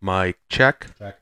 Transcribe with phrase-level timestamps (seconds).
[0.00, 0.86] Mic check.
[0.98, 1.20] Check.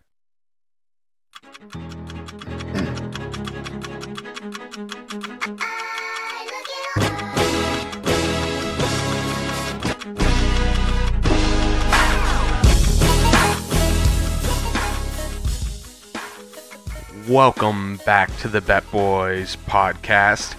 [17.28, 20.54] Welcome back to the Bet Boys podcast,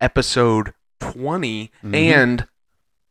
[0.00, 1.94] episode 20, Mhm.
[1.94, 2.46] and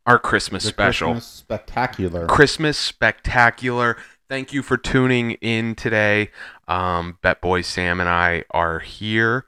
[0.06, 1.08] our Christmas The special.
[1.14, 2.26] Christmas spectacular.
[2.26, 3.96] Christmas spectacular.
[4.28, 6.30] Thank you for tuning in today.
[6.66, 9.44] Um, Bet Boys Sam and I are here,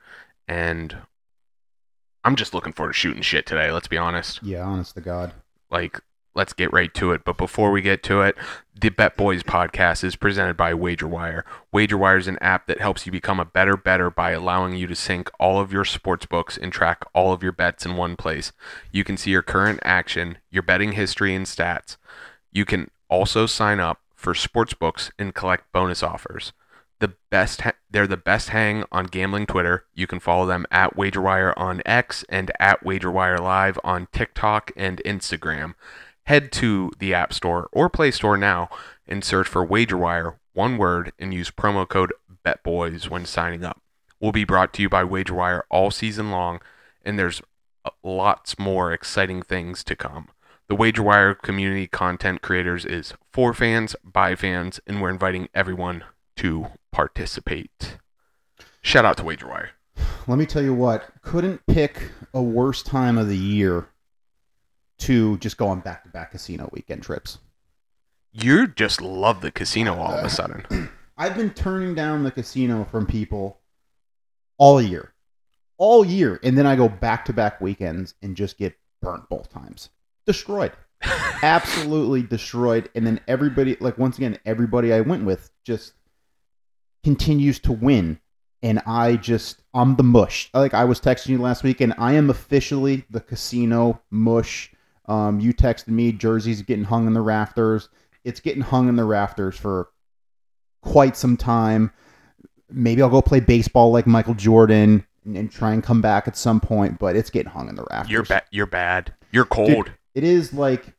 [0.46, 0.96] and
[2.24, 3.72] I'm just looking forward to shooting shit today.
[3.72, 4.42] Let's be honest.
[4.42, 5.32] yeah, honest to God.
[5.70, 6.00] Like,
[6.34, 7.24] let's get right to it.
[7.24, 8.36] But before we get to it,
[8.78, 11.42] the Bet Boys podcast is presented by WagerWire.
[11.72, 14.94] WagerWire is an app that helps you become a better better by allowing you to
[14.94, 18.52] sync all of your sports books and track all of your bets in one place.
[18.92, 21.96] You can see your current action, your betting history, and stats.
[22.52, 26.52] You can also sign up for sports books and collect bonus offers.
[26.98, 29.84] The best ha- they're the best hang on gambling Twitter.
[29.94, 35.02] You can follow them at WagerWire on X and at WagerWire Live on TikTok and
[35.04, 35.74] Instagram.
[36.24, 38.70] Head to the App Store or Play Store now
[39.06, 42.12] and search for WagerWire, one word, and use promo code
[42.44, 43.80] BetBoys when signing up.
[44.18, 46.60] Will be brought to you by WagerWire all season long,
[47.04, 47.42] and there's
[48.02, 50.28] lots more exciting things to come.
[50.68, 56.02] The WagerWire community content creators is for fans, by fans, and we're inviting everyone
[56.38, 57.98] to participate.
[58.80, 59.68] Shout out to WagerWire.
[60.26, 63.86] Let me tell you what, couldn't pick a worse time of the year
[64.98, 67.38] to just go on back to back casino weekend trips.
[68.32, 70.90] You just love the casino all of a sudden.
[71.16, 73.60] I've been turning down the casino from people
[74.58, 75.12] all year.
[75.78, 76.40] All year.
[76.42, 79.90] And then I go back to back weekends and just get burnt both times.
[80.26, 80.72] Destroyed.
[81.42, 82.90] Absolutely destroyed.
[82.94, 85.92] And then everybody, like, once again, everybody I went with just
[87.04, 88.18] continues to win.
[88.62, 90.50] And I just, I'm the mush.
[90.52, 94.72] Like, I was texting you last week, and I am officially the casino mush.
[95.06, 97.88] Um, you texted me, jerseys getting hung in the rafters.
[98.24, 99.90] It's getting hung in the rafters for
[100.82, 101.92] quite some time.
[102.68, 106.36] Maybe I'll go play baseball like Michael Jordan and, and try and come back at
[106.36, 108.10] some point, but it's getting hung in the rafters.
[108.10, 108.44] You're bad.
[108.50, 109.14] You're bad.
[109.30, 109.92] You're cold.
[110.16, 110.94] It is like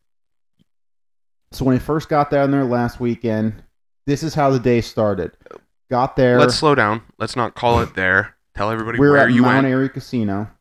[1.51, 3.63] so when I first got down there last weekend,
[4.05, 5.31] this is how the day started.
[5.89, 6.39] Got there.
[6.39, 7.01] Let's slow down.
[7.17, 8.35] Let's not call it there.
[8.53, 9.67] Tell everybody we're where at you Mount went.
[9.67, 10.51] Airy Casino.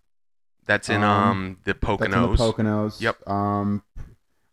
[0.64, 2.38] That's in um, um the That's in Poconos.
[2.38, 3.00] the Poconos.
[3.02, 3.28] Yep.
[3.28, 3.82] Um,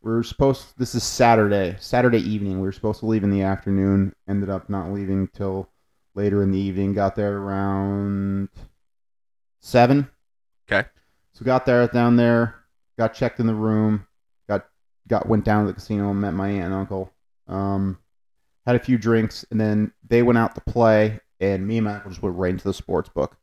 [0.01, 0.77] we were supposed.
[0.77, 1.77] This is Saturday.
[1.79, 2.59] Saturday evening.
[2.59, 4.13] We were supposed to leave in the afternoon.
[4.27, 5.69] Ended up not leaving till
[6.13, 6.93] later in the evening.
[6.93, 8.49] Got there around
[9.61, 10.09] seven.
[10.69, 10.89] Okay.
[11.31, 12.62] So got there down there.
[12.97, 14.05] Got checked in the room.
[14.47, 14.65] Got
[15.07, 17.11] got went down to the casino and met my aunt and uncle.
[17.47, 17.97] Um,
[18.65, 21.19] had a few drinks and then they went out to play.
[21.39, 23.35] And me and my uncle just went right into the sports book.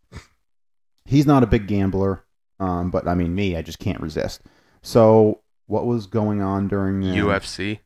[1.05, 2.25] He's not a big gambler.
[2.61, 4.43] Um, but I mean, me, I just can't resist.
[4.83, 7.81] So, what was going on during the UFC.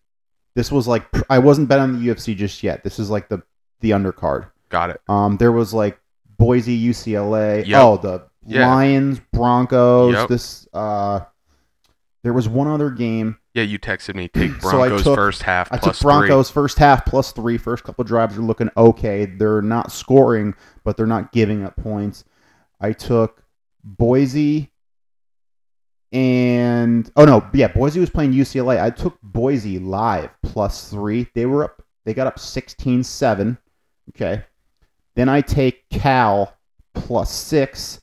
[0.54, 2.84] This was like I wasn't bet on the UFC just yet.
[2.84, 3.42] This is like the
[3.80, 4.50] the undercard.
[4.68, 5.00] Got it.
[5.08, 6.00] Um, there was like
[6.38, 7.66] Boise, UCLA.
[7.66, 7.80] Yep.
[7.82, 8.68] Oh, the Yeah.
[8.68, 10.14] Lions, Broncos.
[10.14, 10.28] Yep.
[10.28, 11.20] This uh,
[12.24, 13.36] there was one other game.
[13.52, 14.28] Yeah, you texted me.
[14.28, 17.58] Take So Broncos took- first half I took Broncos first half plus three.
[17.58, 19.26] First couple drives are looking okay.
[19.26, 22.24] They're not scoring, but they're not giving up points.
[22.80, 23.44] I took
[23.84, 24.72] Boise
[26.12, 28.80] and oh no, yeah, Boise was playing UCLA.
[28.82, 31.28] I took Boise live plus three.
[31.34, 31.82] They were up.
[32.06, 33.58] They got up 16-7.
[34.10, 34.44] Okay.
[35.14, 36.56] Then I take Cal
[36.94, 38.00] plus six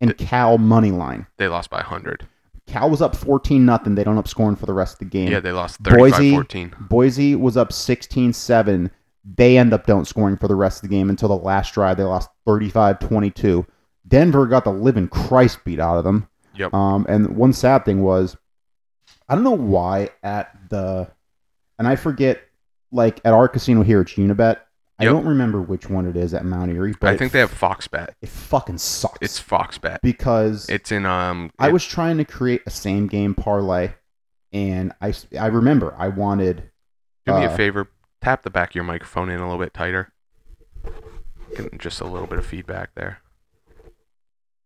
[0.00, 1.26] and Cal money line.
[1.38, 2.26] They lost by 100.
[2.66, 3.94] Cal was up 14 nothing.
[3.94, 5.30] They don't up scoring for the rest of the game.
[5.30, 6.88] Yeah, they lost Boise- 35-14.
[6.88, 8.90] Boise was up 16-7.
[9.24, 11.96] They end up don't scoring for the rest of the game until the last drive.
[11.96, 13.66] They lost 35-22.
[14.08, 16.28] Denver got the living Christ beat out of them.
[16.56, 16.74] Yep.
[16.74, 18.36] Um, and one sad thing was,
[19.28, 21.10] I don't know why at the,
[21.78, 22.40] and I forget,
[22.90, 24.58] like at our casino here, it's Unibet.
[24.98, 25.12] I Yep.
[25.12, 27.88] don't remember which one it is at Mount Airy, but I think they have Fox
[27.88, 28.14] Bet.
[28.20, 29.18] it fucking sucks.
[29.20, 30.00] It's Fox Bet.
[30.02, 31.50] because It's in um.
[31.58, 33.92] I it- was trying to create a same game parlay,
[34.52, 36.70] and I s- I remember I wanted
[37.26, 37.88] Do me uh, a favor.
[38.20, 40.12] Tap the back of your microphone in a little bit tighter.
[41.56, 43.18] Getting just a little bit of feedback there.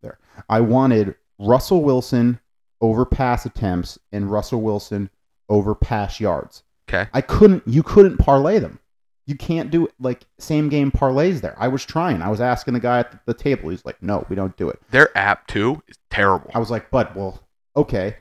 [0.03, 0.19] there.
[0.49, 2.41] I wanted Russell Wilson
[2.81, 5.09] over pass attempts and Russell Wilson
[5.49, 6.63] over pass yards.
[6.89, 7.09] Okay.
[7.15, 7.63] I couldn't.
[7.67, 8.79] You couldn't parlay them.
[9.27, 11.57] You can't do like same game parlays there.
[11.59, 12.23] I was trying.
[12.23, 13.71] I was asking the guy at the table.
[13.71, 16.51] He's like, "No, we don't do it." Their app too is terrible.
[16.55, 17.43] I was like, "But well,
[17.77, 18.17] okay."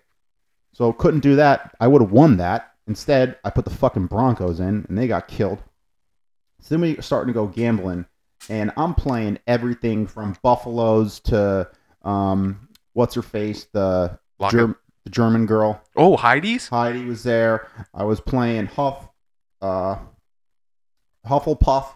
[0.74, 1.76] So couldn't do that.
[1.80, 2.74] I would have won that.
[2.88, 5.60] Instead, I put the fucking Broncos in, and they got killed.
[6.60, 8.06] So then we starting to go gambling,
[8.50, 11.70] and I'm playing everything from buffaloes to
[12.04, 14.20] um, what's her face, the.
[14.50, 14.76] Germ-
[15.06, 15.82] the German girl.
[15.96, 16.68] Oh, Heidi's?
[16.68, 17.68] Heidi was there.
[17.94, 19.08] I was playing Huff,
[19.62, 19.98] uh,
[21.28, 21.88] Hufflepuff.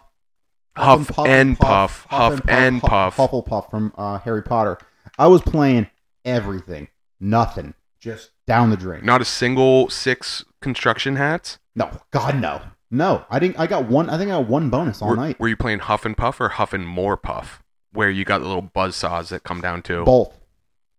[0.76, 2.06] Huff and Puff.
[2.08, 3.30] Huff and Huff- Puff.
[3.30, 4.78] Hufflepuff from uh, Harry Potter.
[5.18, 5.88] I was playing
[6.24, 6.88] everything,
[7.18, 9.04] nothing, just down the drain.
[9.04, 11.58] Not a single six construction hats?
[11.74, 13.24] No, God, no, no.
[13.28, 13.58] I didn't.
[13.58, 14.08] I got one.
[14.08, 15.38] I think I got one bonus all Were, night.
[15.40, 17.62] were you playing Huff and Puff or Huff and More Puff?
[17.92, 20.38] Where you got the little buzz saws that come down to Both.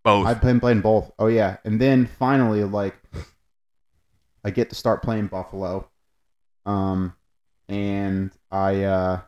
[0.04, 0.27] both.
[0.27, 1.10] I've been playing both.
[1.18, 2.95] Oh yeah, and then finally, like,
[4.44, 5.89] I get to start playing Buffalo,
[6.66, 7.13] um,
[7.72, 9.22] and I uh,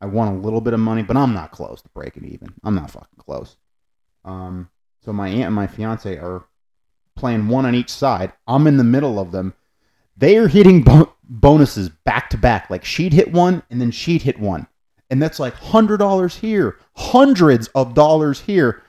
[0.00, 2.52] I won a little bit of money, but I'm not close to breaking even.
[2.64, 3.56] I'm not fucking close.
[4.24, 4.68] Um,
[5.04, 6.44] so my aunt and my fiance are
[7.16, 8.32] playing one on each side.
[8.46, 9.54] I'm in the middle of them.
[10.16, 12.68] They are hitting bo- bonuses back to back.
[12.68, 14.66] Like she'd hit one, and then she'd hit one,
[15.08, 18.82] and that's like hundred dollars here, hundreds of dollars here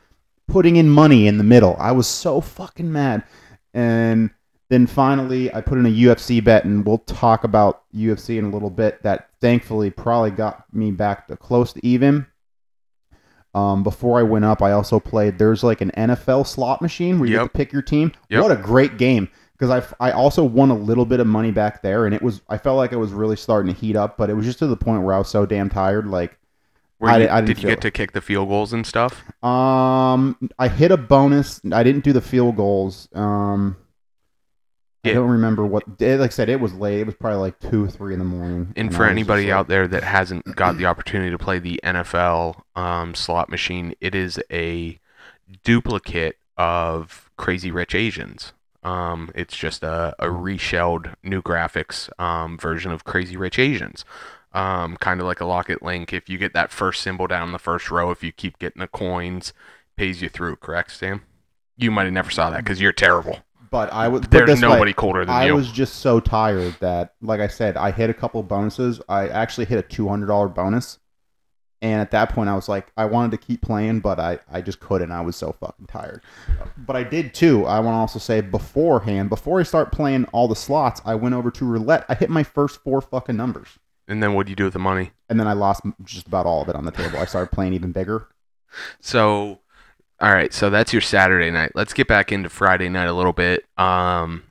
[0.48, 1.76] putting in money in the middle.
[1.80, 3.24] I was so fucking mad.
[3.74, 4.32] And
[4.70, 8.50] then finally, I put in a UFC bet, and we'll talk about UFC in a
[8.50, 9.02] little bit.
[9.04, 12.26] That thankfully probably got me back to close to even.
[13.54, 15.38] Um, before I went up, I also played.
[15.40, 17.44] There's like an NFL slot machine where you Yep.
[17.44, 18.12] get to pick your team.
[18.30, 18.42] Yep.
[18.44, 19.30] What a great game!
[19.58, 19.70] Because
[20.00, 22.58] I I also won a little bit of money back there, and it was I
[22.58, 24.76] felt like I was really starting to heat up, but it was just to the
[24.76, 26.06] point where I was so damn tired.
[26.08, 26.38] Like
[27.02, 27.82] I you- I didn't did you get it.
[27.82, 29.24] to kick the field goals and stuff?
[29.42, 31.62] Um, I hit a bonus.
[31.72, 33.08] I didn't do the field goals.
[33.16, 33.78] Um,
[35.12, 35.84] I don't remember what.
[36.00, 37.00] Like I said, it was late.
[37.00, 38.74] It was probably like two or three in the morning.
[38.76, 41.80] And I for anybody like- out there that hasn't got the opportunity to play the
[41.84, 45.00] NFL um, slot machine, it is a
[45.64, 48.54] duplicate of Crazy Rich Asians.
[48.84, 54.06] Um, it's just a, a reshelled new graphics um, version of Crazy Rich Asians.
[54.54, 56.14] Um, kind of like a Lock It Link.
[56.14, 58.80] If you get that first symbol down in the first row, if you keep getting
[58.80, 59.54] the coins,
[59.98, 60.58] pays you through.
[60.58, 61.24] Correct, Sam?
[61.78, 63.40] You might have never saw that because you're terrible.
[63.76, 64.22] But I was.
[64.30, 65.56] There's this way, nobody colder than I you.
[65.56, 69.02] was just so tired that, like I said, I hit a couple of bonuses.
[69.10, 71.00] I actually hit a two hundred dollar bonus,
[71.82, 74.62] and at that point, I was like, I wanted to keep playing, but I, I
[74.62, 75.12] just couldn't.
[75.12, 76.22] I was so fucking tired.
[76.78, 77.66] But I did too.
[77.66, 81.36] I want to also say beforehand, before I start playing all the slots, I went
[81.36, 82.06] over to roulette.
[82.08, 83.68] I hit my first four fucking numbers.
[84.08, 85.12] and then what do you do with the money?
[85.28, 87.18] and then I lost just about all of it on the table.
[87.20, 88.28] I started playing even bigger.
[89.02, 89.60] So,
[90.22, 90.54] all right.
[90.54, 91.72] So that's your Saturday night.
[91.76, 93.66] Let's get back into Friday night a little bit.
[93.78, 94.44] Um,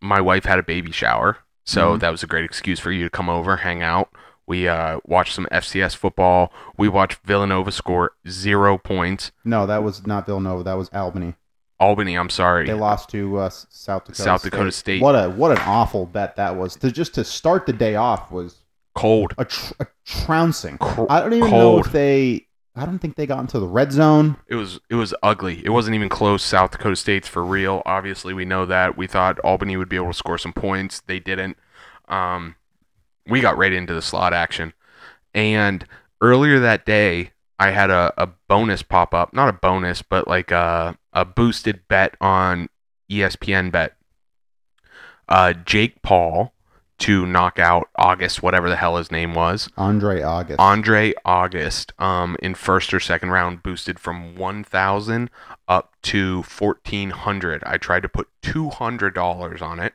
[0.00, 2.00] my wife had a baby shower, so Mhm.
[2.00, 4.08] that was a great excuse for you to come over, hang out.
[4.46, 6.52] We uh, watched some FCS football.
[6.76, 9.32] We watched Villanova score zero points.
[9.44, 10.62] No, that was not Villanova.
[10.62, 11.34] That was Albany.
[11.80, 12.66] Albany, I'm sorry.
[12.66, 14.22] They lost to uh, South Dakota.
[14.22, 15.00] South Dakota State.
[15.02, 16.76] What a what an awful bet that was.
[16.76, 18.56] To just to start the day off was
[18.94, 19.34] Cold.
[19.38, 20.78] a, tr- a trouncing.
[20.78, 22.46] Cr- I don't even know if they.
[22.76, 24.36] I don't think they got into the red zone.
[24.48, 25.64] It was it was ugly.
[25.64, 26.42] It wasn't even close.
[26.42, 27.82] South Dakota State's for real.
[27.86, 28.96] Obviously, we know that.
[28.96, 31.00] We thought Albany would be able to score some points.
[31.06, 31.56] They didn't.
[32.08, 32.56] Um,
[33.28, 34.72] we got right into the slot action.
[35.32, 35.86] And
[36.20, 39.32] earlier that day, I had a, a bonus pop up.
[39.32, 42.68] Not a bonus, but like a, a boosted bet on
[43.10, 43.96] ESPN bet.
[45.28, 46.53] Uh, Jake Paul
[46.98, 49.68] to knock out August, whatever the hell his name was.
[49.76, 50.60] Andre August.
[50.60, 55.28] Andre August um, in first or second round boosted from 1000
[55.66, 57.62] up to 1400.
[57.64, 59.94] I tried to put $200 on it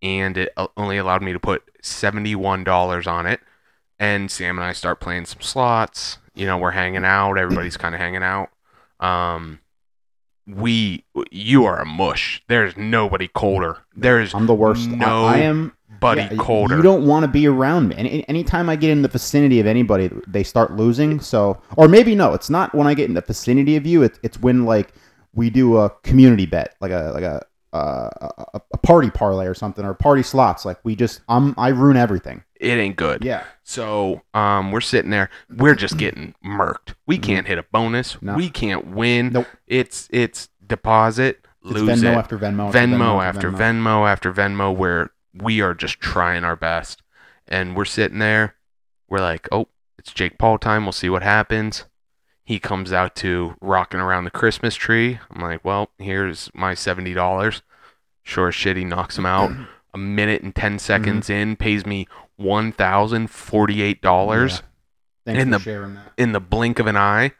[0.00, 3.40] and it only allowed me to put $71 on it.
[3.98, 6.18] And Sam and I start playing some slots.
[6.34, 7.36] You know, we're hanging out.
[7.38, 8.48] Everybody's kind of hanging out.
[8.98, 9.60] Um,
[10.46, 12.42] we, you are a mush.
[12.48, 13.78] There's nobody colder.
[13.94, 14.88] There's I'm the worst.
[14.88, 16.76] I- No I, am buddy yeah, colder.
[16.76, 17.96] You don't want to be around me.
[17.96, 21.20] Any, anytime I get in the vicinity of anybody, they start losing.
[21.20, 24.02] So, or maybe no, it's not when I get in the vicinity of you.
[24.02, 24.92] It, it's when like
[25.34, 29.54] we do a community bet, like a like a uh, a, a party parlay or
[29.54, 30.64] something, or party slots.
[30.66, 32.44] Like we just, I'm I ruin everything.
[32.60, 33.24] it ain't good.
[33.24, 33.44] Yeah.
[33.62, 35.30] So um, we're sitting there.
[35.48, 36.94] We're just getting murked.
[37.06, 38.16] We can't hit a bonus.
[38.16, 38.26] Mm-hmm.
[38.26, 38.34] No.
[38.34, 39.32] We can't win.
[39.32, 39.46] Nope.
[39.66, 42.18] It's it's deposit, It's lose Venmo it.
[42.18, 42.72] after Venmo.
[42.72, 47.02] Venmo after Venmo after Venmo, where we are just trying our best,
[47.48, 48.56] and we're sitting there.
[49.08, 50.84] We're like, oh, it's Jake Paul time.
[50.84, 51.84] We'll see what happens.
[52.44, 55.20] He comes out to rocking around the Christmas tree.
[55.30, 57.62] I'm like, well, here's my seventy dollars.
[58.24, 59.50] Sure as shit, he knocks him out.
[59.94, 61.32] A minute and ten seconds Mm-hmm.
[61.50, 64.62] in, pays me one thousand forty-eight dollars
[65.24, 66.12] Thanks in for the- sharing that.
[66.16, 67.32] in the blink of an eye.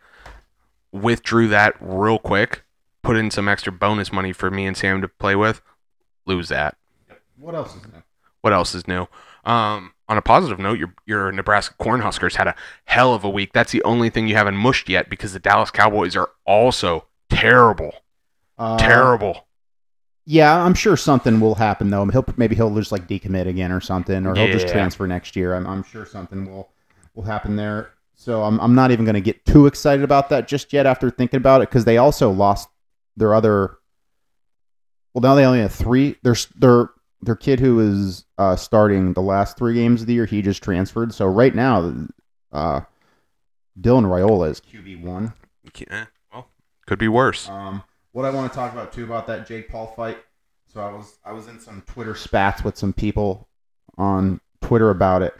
[0.93, 2.63] Withdrew that real quick.
[3.03, 5.61] Put in some extra bonus money for me and Sam to play with.
[6.27, 6.77] Lose that.
[7.39, 8.03] What else is new?
[8.43, 9.07] What else is new?
[9.45, 13.53] Um, on a positive note, your your Nebraska Cornhuskers had a hell of a week.
[13.53, 17.95] That's the only thing you haven't mushed yet because the Dallas Cowboys are also terrible,
[18.59, 19.47] Uh, terrible.
[20.25, 22.05] Yeah, I'm sure something will happen though.
[22.07, 25.55] He'll maybe he'll just like decommit again or something, or he'll just transfer next year.
[25.55, 26.71] I'm, I'm sure something will
[27.15, 27.91] will happen there.
[28.15, 31.11] So I'm I'm not even going to get too excited about that just yet after
[31.11, 32.69] thinking about it because they also lost
[33.17, 33.79] their other.
[35.13, 36.17] Well, now they only have three.
[36.23, 36.91] Their their
[37.23, 40.63] their kid who is uh, starting the last three games of the year, he just
[40.63, 41.15] transferred.
[41.15, 41.95] So right now,
[42.51, 42.81] uh,
[43.81, 45.33] Dylan Raiola is QB one.
[45.89, 46.49] Eh, well,
[46.87, 47.49] could be worse.
[47.49, 50.19] Um, what I want to talk about too about that Jake Paul fight.
[50.67, 53.49] So I was I was in some Twitter spats with some people
[53.97, 55.35] on Twitter about it,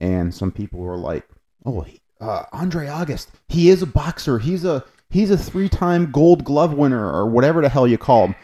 [0.00, 1.28] and some people were like,
[1.66, 4.38] "Oh, he, uh, Andre August, he is a boxer.
[4.38, 8.28] He's a he's a three time Gold Glove winner or whatever the hell you call
[8.28, 8.34] him."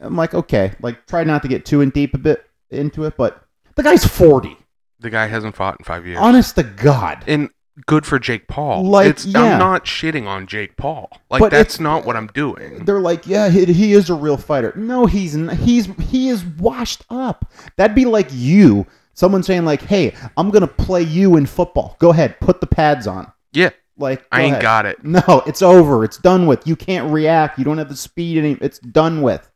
[0.00, 3.16] I'm like, okay, like try not to get too in deep a bit into it,
[3.16, 3.42] but
[3.74, 4.56] the guy's forty.
[5.00, 6.18] The guy hasn't fought in five years.
[6.20, 7.50] Honest to God, and
[7.84, 8.84] good for Jake Paul.
[8.86, 9.40] Like, it's, yeah.
[9.42, 11.10] I'm not shitting on Jake Paul.
[11.30, 12.84] Like But that's not what I'm doing.
[12.86, 14.72] they're like, yeah, he, he is a real fighter.
[14.76, 17.52] No, he's he's he is washed up.
[17.76, 21.96] That'd be like you, someone saying like, hey, I'm gonna play you in football.
[21.98, 23.30] Go ahead, put the pads on.
[23.52, 24.62] Yeah, Like, I ain't ahead.
[24.62, 25.04] got it.
[25.04, 26.04] No, it's over.
[26.04, 26.66] It's done with.
[26.66, 27.58] You can't react.
[27.58, 28.52] You don't have the speed any.
[28.62, 29.50] It's done with.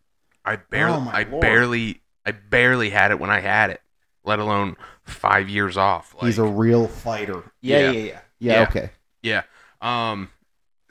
[0.50, 1.40] I barely, Oh, I Lord.
[1.40, 3.80] barely, I barely had it when I had it.
[4.24, 6.14] Let alone five years off.
[6.14, 7.52] Like, he's a real fighter.
[7.62, 7.78] Yeah.
[7.78, 8.20] yeah, yeah.
[8.38, 8.62] Yeah, Yeah.
[8.68, 8.90] okay.
[9.22, 9.42] Yeah.
[9.80, 10.30] Um.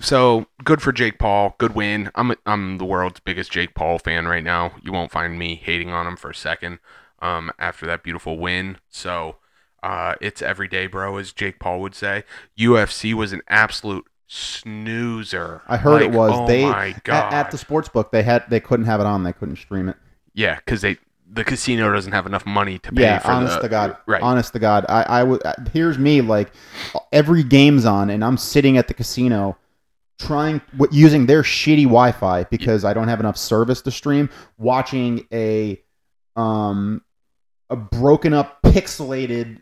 [0.02, 1.56] So good for Jake Paul.
[1.58, 2.10] Good win.
[2.16, 4.72] I'm I'm the world's biggest Jake Paul fan right now.
[4.82, 6.80] You won't find me hating on him for a second.
[7.22, 7.52] Um.
[7.60, 8.78] After that beautiful win.
[8.90, 9.38] So.
[9.84, 10.16] Uh.
[10.22, 12.24] It's every day, bro, as Jake Paul would say.
[12.58, 15.62] UFC was an absolute snoozer.
[15.68, 17.34] I heard it was Oh they my at, god.
[17.34, 19.24] at the sports book they had they couldn't have it on.
[19.24, 19.98] They couldn't stream it.
[20.34, 20.98] yeah, because they
[21.32, 23.98] the casino doesn't have enough money to pay Yeah, for honest the to God.
[24.08, 24.22] right.
[24.22, 24.86] Honest to God.
[24.90, 25.42] I, I would.
[25.74, 26.52] Here's me like
[27.12, 29.58] every game's on, and I'm sitting at the casino
[30.18, 30.60] trying
[30.92, 34.30] using their shitty Wi-Fi because I don't have enough service to stream.
[34.58, 35.82] Watching a
[36.36, 37.04] um
[37.70, 39.62] a broken up, pixelated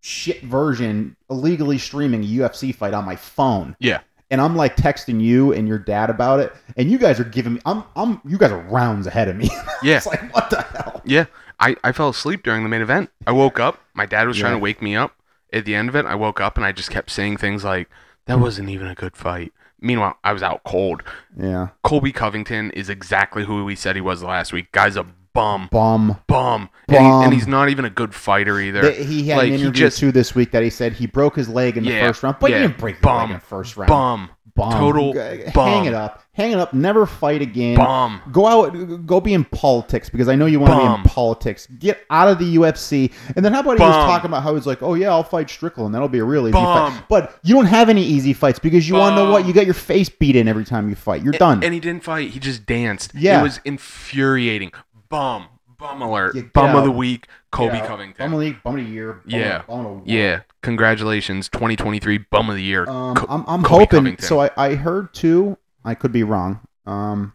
[0.00, 3.74] shit version illegally streaming a UFC fight on my phone.
[3.80, 4.00] Yeah.
[4.30, 7.54] And I'm like texting you and your dad about it, and you guys are giving
[7.54, 7.60] me.
[7.64, 7.82] I'm.
[7.96, 8.20] I'm.
[8.26, 9.48] You guys are rounds ahead of me.
[9.82, 9.98] Yeah.
[9.98, 11.00] it's like what the hell.
[11.04, 11.26] Yeah,
[11.60, 13.10] I, I fell asleep during the main event.
[13.28, 13.80] I woke up.
[13.94, 15.14] My dad was trying to wake me up.
[15.52, 17.88] At the end of it, I woke up and I just kept saying things like,
[18.26, 21.02] "That wasn't even a good fight." Meanwhile, I was out cold.
[21.40, 21.68] Yeah.
[21.84, 24.72] Colby Covington is exactly who we said he was last week.
[24.72, 25.06] Guy's a
[25.38, 26.16] bum, Bum.
[26.26, 28.82] bum, and, he, and he's not even a good fighter either.
[28.82, 31.36] They- he had Like, an interview just- too this week that he said he broke
[31.36, 32.58] his leg in the Yeah, first round, but yeah.
[32.58, 33.16] he didn't break Bum.
[33.18, 33.88] leg in the first round.
[33.88, 34.72] bum, Bum.
[34.72, 35.86] Total Hang bum.
[35.86, 36.20] it up.
[36.32, 36.74] Hang it up.
[36.74, 37.76] Never fight again.
[37.76, 38.20] bum.
[38.32, 39.06] Go out.
[39.06, 41.68] Go be in politics because I know you want to be in politics.
[41.78, 43.12] Get out of the UFC.
[43.36, 45.48] And then how about he was talking about how he's like, oh yeah, I'll fight
[45.48, 45.94] Strickland.
[45.94, 46.92] That'll be a real easy Bum.
[46.92, 47.02] fight.
[47.08, 49.46] But you don't have any easy fights because you want to know what?
[49.46, 51.22] You got your face beat in every time you fight.
[51.22, 51.62] You're done.
[51.62, 52.30] And he didn't fight.
[52.30, 53.12] He just danced.
[53.14, 53.38] Yeah.
[53.38, 54.72] It was infuriating.
[55.08, 55.46] Bum.
[55.78, 56.34] Bum alert.
[56.34, 57.28] Get bum of the week.
[57.52, 57.86] Colby Yeah.
[57.86, 58.24] Covington.
[58.26, 59.12] Bum of the week, bum of the year.
[59.12, 59.58] Bum Yeah.
[59.60, 62.88] Of, bum of the Yeah, congratulations, 2023 Bum of the Year.
[62.88, 63.98] Um, Co- I'm, I'm Colby hoping.
[63.98, 64.26] Covington.
[64.26, 65.56] So I, I heard too.
[65.84, 66.60] I could be wrong.
[66.84, 67.32] Um,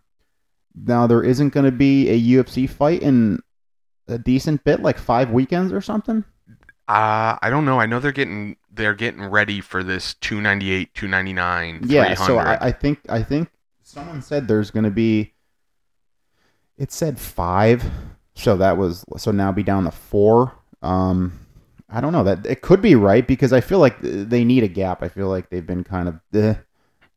[0.75, 3.39] now there isn't going to be a UFC fight in
[4.08, 6.24] a decent bit, like five weekends or something.
[6.89, 7.80] uh, I don't know.
[7.80, 12.03] I know they're getting they're getting ready for this 298, 299, Yeah.
[12.13, 12.25] 300.
[12.25, 13.50] So I, I think I think
[13.84, 15.33] someone said there's going to be.
[16.77, 17.84] It said five,
[18.36, 20.53] so that was so now be down to four.
[20.82, 21.39] Um,
[21.89, 24.68] I don't know that it could be right because I feel like they need a
[24.68, 25.03] gap.
[25.03, 26.56] I feel like they've been kind of, eh,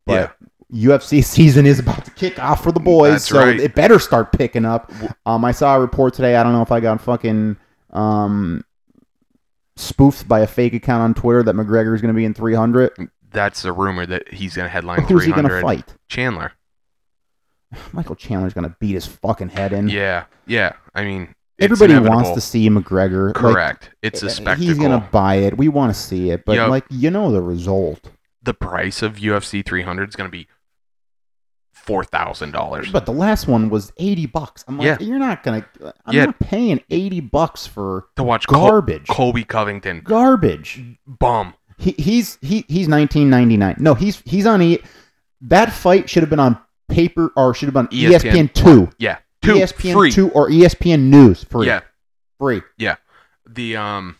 [0.05, 0.35] but
[0.71, 3.59] UFC season is about to kick off for the boys, That's so right.
[3.59, 4.91] it better start picking up.
[5.25, 6.35] Um, I saw a report today.
[6.35, 7.57] I don't know if I got fucking
[7.91, 8.63] um
[9.75, 12.91] spoofed by a fake account on Twitter that McGregor is going to be in 300.
[13.31, 15.49] That's a rumor that he's going to headline Who's he 300.
[15.49, 15.97] going to fight?
[16.07, 16.51] Chandler.
[17.91, 19.89] Michael Chandler's going to beat his fucking head in.
[19.89, 20.73] Yeah, yeah.
[20.95, 23.27] I mean, Everybody wants to see McGregor.
[23.27, 23.89] Like, Correct.
[24.03, 24.63] it's a eh, spectacle.
[24.67, 25.57] He's going to buy it.
[25.57, 26.69] We want to see it, but Yep.
[26.69, 28.11] like you know the result.
[28.43, 30.47] the price of UFC 300 is going to be
[31.73, 32.91] four thousand dollars.
[32.91, 34.63] But the last one was 80 bucks.
[34.67, 34.97] I'm like, Yeah.
[34.99, 36.25] you're not going to I'm Yeah.
[36.25, 39.07] not paying 80 bucks for To watch Col- garbage.
[39.07, 40.81] Colby Covington, garbage.
[41.05, 41.53] bum.
[41.77, 43.75] He, he's he he's 1999.
[43.79, 44.79] No, he's he's on E.
[45.41, 46.57] That fight should have been on
[46.89, 48.19] paper or should have been ESPN.
[48.49, 50.11] ESPN, two, Yeah, two ESPN free.
[50.11, 51.67] two or ESPN News free.
[51.67, 51.81] Yeah,
[52.39, 52.61] free.
[52.77, 52.95] Yeah,
[53.47, 54.15] the um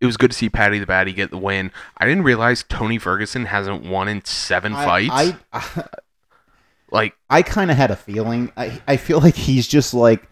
[0.00, 1.70] it was good to see Paddy the Baddy get the win.
[1.96, 5.10] I didn't realize Tony Ferguson hasn't won in seven fights.
[5.12, 5.84] I I,
[6.90, 8.52] like I kind of had a feeling.
[8.56, 10.28] I I feel like he's just like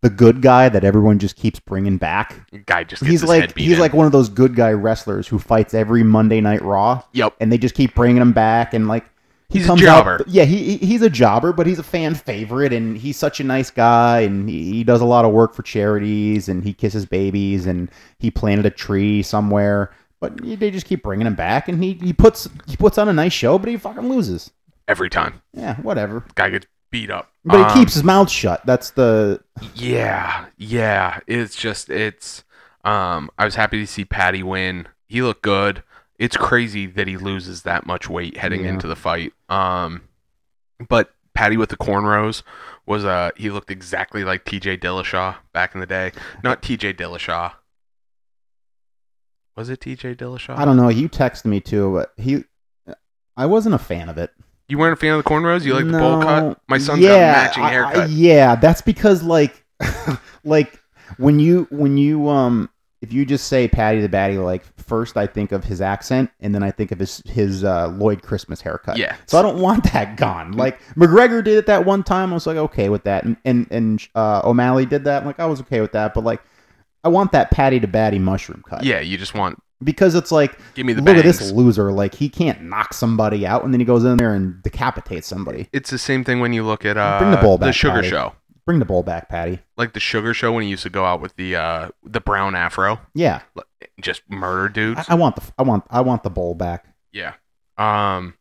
[0.00, 2.50] the good guy that everyone just keeps bringing back.
[2.66, 3.78] Guy just gets He's his like head beat he's in.
[3.80, 7.34] like one of those good guy wrestlers who fights every Monday Night Raw, yep.
[7.40, 9.04] and they just keep bringing him back and like.
[9.54, 10.14] He He's a jobber.
[10.20, 13.38] Out, yeah, he he- he's a jobber, but he's a fan favorite, and he's such
[13.40, 16.72] a nice guy, and he, he does a lot of work for charities, and he
[16.74, 19.90] kisses babies, and he planted a tree somewhere.
[20.20, 23.12] But they just keep bringing him back, and he, he puts he puts on a
[23.12, 24.50] nice show, but he fucking loses.
[24.88, 25.40] Every time.
[25.52, 26.24] Yeah, whatever.
[26.34, 27.30] Guy gets beat up.
[27.44, 28.60] But Um, he keeps his mouth shut.
[28.66, 29.40] That's the
[29.74, 31.20] Yeah, yeah.
[31.26, 32.42] It's just it's
[32.84, 34.88] um I was happy to see Paddy win.
[35.06, 35.82] He looked good.
[36.18, 38.70] It's crazy that he loses that much weight heading Yeah.
[38.70, 39.32] into the fight.
[39.48, 40.02] Um
[40.88, 42.42] but Paddy with the cornrows
[42.86, 46.12] was uh he looked exactly like TJ Dillashaw back in the day.
[46.42, 47.52] Not TJ Dillashaw.
[49.56, 50.56] Was it TJ Dillashaw?
[50.58, 50.88] I don't know.
[50.88, 52.44] You texted me too, but he
[53.36, 54.30] I wasn't a fan of it.
[54.68, 55.64] You weren't a fan of the cornrows?
[55.64, 56.60] You like the bowl cut?
[56.68, 58.10] My son's yeah, got a matching I- I- haircut.
[58.10, 59.64] yeah, that's because like
[60.44, 60.80] like
[61.18, 62.70] when you when you um
[63.04, 66.54] if you just say Paddy the Baddy, like first I think of his accent and
[66.54, 68.96] then I think of his his uh, Lloyd Christmas haircut.
[68.96, 69.16] yeah.
[69.26, 70.52] So I don't want that gone.
[70.52, 72.30] Like McGregor did it that one time.
[72.30, 75.20] I was like okay with that, and and, and uh, O'Malley did that.
[75.20, 76.40] I'm like I was okay with that, but like
[77.04, 78.82] I want that Paddy to Baddy mushroom cut.
[78.82, 81.92] Yeah, you just want Because it's like give me the look at this loser.
[81.92, 85.68] Like he can't knock somebody out, and then he goes in there and decapitates somebody.
[85.74, 88.08] It's the same thing when you look at uh Bring the bowl back, Sugar Paddy.
[88.08, 88.32] Show.
[88.66, 89.60] Bring the bowl back, Paddy.
[89.76, 92.54] like the sugar show when he used to go out with the uh the brown
[92.54, 93.40] afro Yeah,
[94.00, 96.86] just murder dudes I, I want the I want I want the bowl back.
[97.12, 97.34] yeah
[97.76, 98.34] um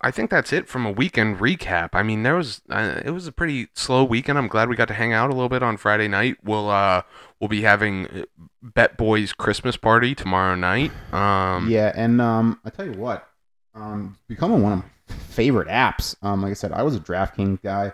[0.00, 3.26] i think that's it from a weekend recap i mean there was uh, it was
[3.26, 5.76] a pretty slow weekend i'm glad we got to hang out a little bit on
[5.76, 7.02] friday night we'll uh
[7.40, 8.22] we'll be having uh,
[8.62, 13.28] bet boys christmas party tomorrow night um yeah, and um, I tell you what,
[13.74, 16.14] um, it's becoming one of my favorite apps.
[16.22, 17.92] Um, like I said, I was a DraftKings guy.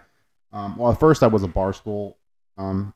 [0.52, 2.14] Um, well, at first I was a Barstool,
[2.58, 2.92] um,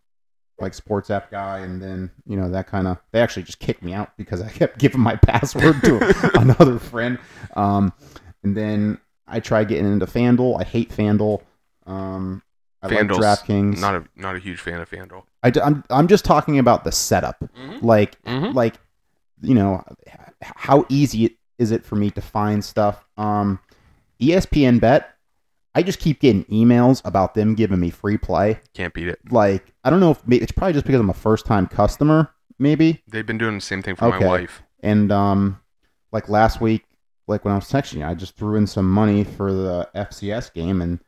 [0.58, 3.82] like sports app guy, and then you know that kind of they actually just kicked
[3.82, 7.18] me out because I kept giving my password to another friend.
[7.54, 7.92] Um,
[8.42, 10.60] and then I tried getting into FanDuel.
[10.60, 11.42] I hate FanDuel.
[11.86, 12.42] Um,
[12.82, 13.80] I FanDuel's like DraftKings.
[13.80, 16.92] not a not a huge fan of fanduel I, am I'm just talking about the
[16.92, 17.40] setup.
[17.40, 17.84] mm-hmm.
[17.84, 18.54] Like Mhm.
[18.54, 18.74] like
[19.40, 19.82] you know
[20.42, 23.58] how easy it, is it for me to find stuff um
[24.20, 25.13] espn bet
[25.74, 28.58] i just keep getting emails about them giving me free play.
[28.74, 29.18] Can't beat it.
[29.30, 33.02] Like i don't know if it's probably just because i'm a first time customer maybe.
[33.08, 34.20] They've been doing the same thing for Okay.
[34.20, 34.62] my wife.
[34.80, 35.60] And um
[36.12, 36.84] like last week
[37.26, 40.52] like when i was texting you i just threw in some money for the fcs
[40.52, 41.00] game and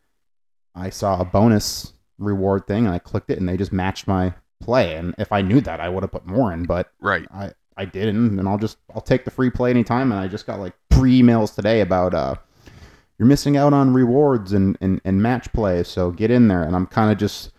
[0.75, 4.33] i saw a bonus reward thing and i clicked it and they just matched my
[4.61, 4.97] play.
[4.97, 7.27] And if i knew that i would have put more in but right.
[7.33, 10.11] I I didn't, and I'll just I'll take the free play anytime.
[10.11, 12.37] And I just got like three emails today about uh,
[13.19, 16.63] you're missing out on rewards and and, and match play, so get in there.
[16.63, 17.53] And I'm kind of just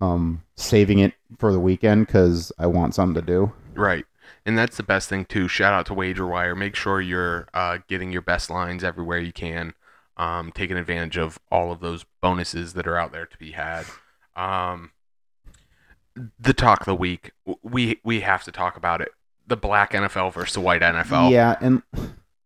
[0.00, 3.52] um saving it for the weekend because I want something to do.
[3.74, 4.04] Right.
[4.46, 5.48] And that's the best thing too.
[5.48, 6.56] Shout out to WagerWire.
[6.56, 9.74] Make sure you're uh, getting your best lines everywhere you can.
[10.16, 13.84] Um, taking advantage of all of those bonuses that are out there to be had.
[14.36, 14.92] Um,
[16.38, 17.32] the talk of the week.
[17.62, 19.10] We we have to talk about it.
[19.46, 21.30] The black NFL versus the white NFL.
[21.30, 21.82] Yeah, and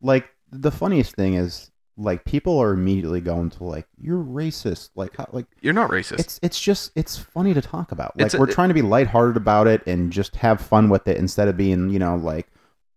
[0.01, 5.17] like the funniest thing is like people are immediately going to like you're racist, like
[5.17, 6.21] how like You're not racist.
[6.21, 8.19] it's it's just it's funny to talk about.
[8.19, 11.17] Like a- we're trying to be lighthearted about it and just have fun with it
[11.17, 12.47] instead of being, you know, like,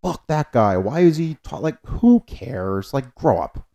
[0.03, 0.77] fuck that guy.
[0.77, 1.57] Why is he ta-?
[1.57, 1.77] like?
[1.85, 2.93] Who cares?
[2.93, 3.65] Like, grow up.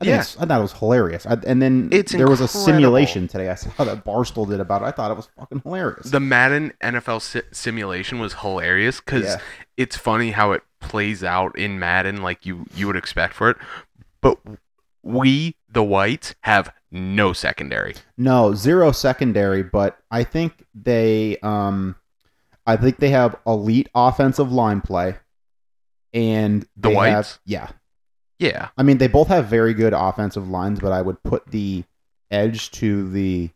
[0.00, 0.20] I, Yeah.
[0.40, 1.26] I thought it was hilarious.
[1.26, 3.50] I, and then It's there was a simulation today.
[3.50, 4.86] I saw that Barstool did about it.
[4.86, 6.10] I thought it was fucking hilarious.
[6.10, 9.40] the Madden NFL si- simulation was hilarious because Yeah.
[9.76, 13.58] it's funny how it plays out in Madden like you you would expect for it.
[14.22, 14.38] But
[15.02, 17.94] we, the whites, have no secondary.
[18.18, 21.96] No, zero secondary, but I think they um
[22.66, 25.16] I think they have elite offensive line play.
[26.12, 27.12] And The they Whites?
[27.32, 27.68] have yeah.
[28.38, 28.68] Yeah.
[28.76, 31.84] I mean they both have very good offensive lines, but I would put the
[32.30, 33.50] edge to the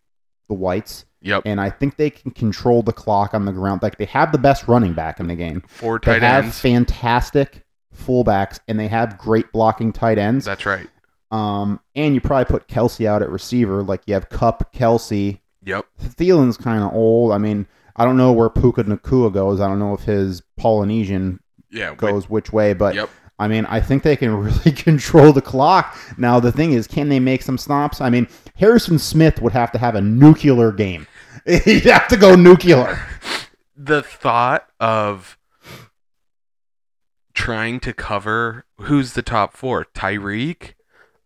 [0.48, 1.04] the whites.
[1.22, 1.42] Yep.
[1.46, 3.82] And I think they can control the clock on the ground.
[3.82, 5.62] Like they have the best running back in the game.
[5.66, 6.60] Four tight They tight have ends.
[6.60, 7.64] fantastic
[7.96, 10.44] fullbacks and they have great blocking tight ends.
[10.44, 10.86] That's right.
[11.34, 13.82] Um, and you probably put Kelce out at receiver.
[13.82, 15.86] Like you have Kupp, Kelce, Yep.
[16.00, 17.32] Thielen's kind of old.
[17.32, 17.66] I mean,
[17.96, 19.60] I don't know where Puka Nacua goes.
[19.60, 21.94] I don't know if his Polynesian Yeah.
[21.94, 23.08] goes which way, but Yep.
[23.38, 25.96] I mean, I think they can really control the clock.
[26.18, 28.00] Now, the thing is, can they make some stops?
[28.00, 31.06] I mean, Harrison Smith would have to have a nuclear game.
[31.46, 32.98] He'd have to go nuclear.
[33.76, 35.36] The thought of
[37.34, 39.84] trying to cover who's the top four?
[39.94, 40.74] Tyreek,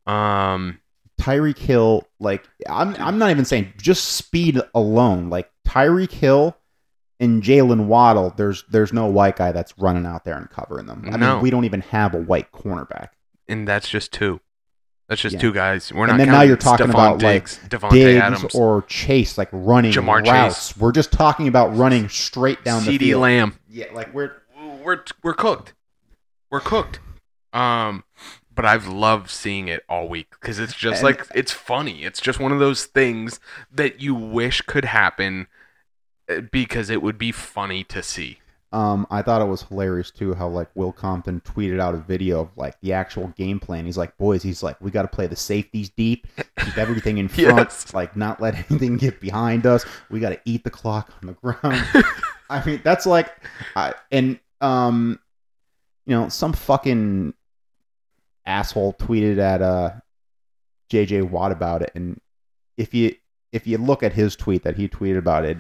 [0.09, 0.81] um,
[1.21, 5.31] Tyreek Hill, like I'm I'm not even saying just speed alone.
[5.31, 6.57] Like Tyreek Hill
[7.21, 11.05] and Jaylen Waddle, there's there's no white guy that's running out there and covering them.
[11.13, 11.35] I No.
[11.35, 13.09] mean, we don't even have a white cornerback.
[13.51, 14.41] and that's just two.
[15.09, 15.41] That's just Yeah.
[15.41, 15.91] two guys.
[15.91, 16.19] We're And not.
[16.19, 19.91] then now you're talking Stefon about, like, Diggs, Davante Diggs Adams, or Chase, like running
[19.91, 20.31] Ja'Marr Chase.
[20.33, 20.77] routes.
[20.77, 23.23] We're just talking about running straight down the field.
[23.23, 23.59] Lamb.
[23.69, 24.33] Yeah, like we're
[24.85, 25.73] we're we're cooked.
[26.51, 27.01] We're cooked.
[27.55, 28.05] Um,
[28.59, 32.03] but I've loved seeing it all week because it's just like it's funny.
[32.03, 33.39] It's just one of those things
[33.71, 35.47] that you wish could happen
[36.29, 38.41] uh, because it would be funny to see.
[38.73, 42.41] Um, I thought it was hilarious too how like Will Compton tweeted out a video
[42.41, 43.87] of like the actual game plan.
[43.87, 46.27] He's like, boys, he's like, we got to play the safeties deep,
[46.59, 47.95] keep everything in front, Yes.
[47.95, 49.87] like not let anything get behind us.
[50.11, 51.81] We got to eat the clock on the ground.
[52.51, 53.31] I mean, that's like,
[53.77, 55.21] I, and um,
[56.07, 57.35] you know, some fucking
[58.49, 59.93] asshole tweeted at uh
[60.91, 62.21] JJ Watt about it, and
[62.77, 63.15] if you
[63.53, 65.59] if you look at his tweet that he tweeted about it,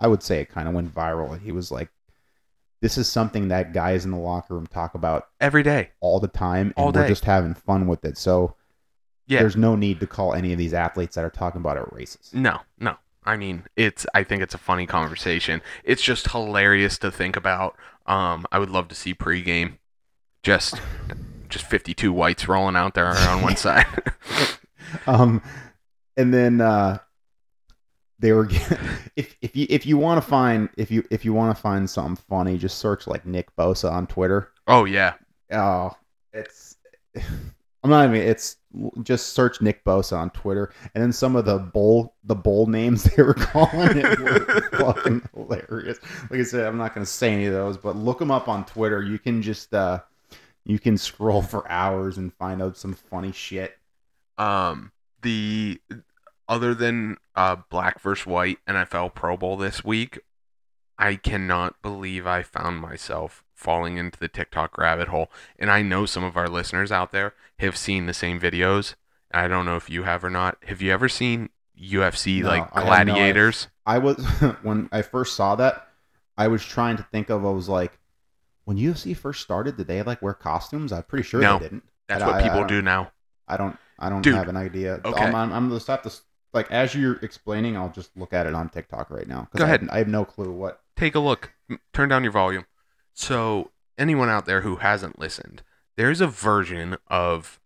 [0.00, 1.40] I would say it kind of went viral.
[1.40, 1.88] He was like,
[2.82, 5.90] "This is something that guys in the locker room talk about Every day.
[6.00, 7.08] all the time, and All we're day.
[7.08, 8.54] just having fun with it." So
[9.26, 9.40] Yeah.
[9.40, 12.34] there's no need to call any of these athletes that are talking about it racist.
[12.34, 12.96] No, no.
[13.24, 14.06] I mean, it's.
[14.14, 15.60] I think it's a funny conversation.
[15.84, 17.76] It's just hilarious to think about.
[18.06, 19.76] Um, I would love to see pregame,
[20.42, 20.80] just,
[21.48, 23.86] just fifty-two whites rolling out there on one side.
[25.06, 25.42] um,
[26.16, 26.98] and then uh,
[28.18, 28.48] they were
[29.16, 31.88] if if you if you want to find if you if you want to find
[31.88, 34.50] something funny, just search like Nick Bosa on Twitter.
[34.66, 35.14] oh yeah,
[35.52, 35.92] Oh,
[36.32, 36.76] it's
[37.84, 38.20] I'm not even.
[38.28, 38.56] It's
[39.02, 43.04] just search Nick Bosa on Twitter, and then some of the bowl the bowl names
[43.04, 45.98] they were calling it were fucking hilarious.
[46.28, 48.48] Like I said, I'm not going to say any of those, but look them up
[48.48, 49.02] on Twitter.
[49.02, 50.00] You can just uh,
[50.68, 53.76] you can scroll for hours and find out some funny shit.
[54.36, 55.80] um the
[56.48, 60.20] other than uh black versus white NFL Pro Bowl this week,
[60.98, 65.30] I cannot believe I found myself falling into the TikTok rabbit hole.
[65.58, 68.94] And I know some of our listeners out there have seen the same videos.
[69.32, 70.58] I don't know if you have or not.
[70.66, 71.48] Have you ever seen
[71.80, 73.68] UFC No, like I no gladiators?
[73.84, 74.16] I was
[74.62, 75.88] when I first saw that,
[76.36, 77.44] I was trying to think of.
[77.44, 77.97] I was like,
[78.68, 80.92] when UFC first started, did they like wear costumes?
[80.92, 81.58] I'm pretty sure No.
[81.58, 81.84] they didn't.
[82.06, 83.12] That's I- what I- I people don't- do now.
[83.48, 83.78] I don't.
[83.98, 85.00] I don't Dude, have an idea.
[85.04, 85.24] okay.
[85.24, 86.12] I'm, I'm, I'm just have to
[86.52, 87.78] like as you're explaining.
[87.78, 89.48] I'll just look at it on TikTok right now.
[89.56, 89.90] Go I have- ahead.
[89.90, 90.82] I have no clue what.
[90.96, 91.52] take a look.
[91.94, 92.66] Turn down your volume.
[93.14, 95.62] So, anyone out there who hasn't listened,
[95.96, 97.58] there's a version of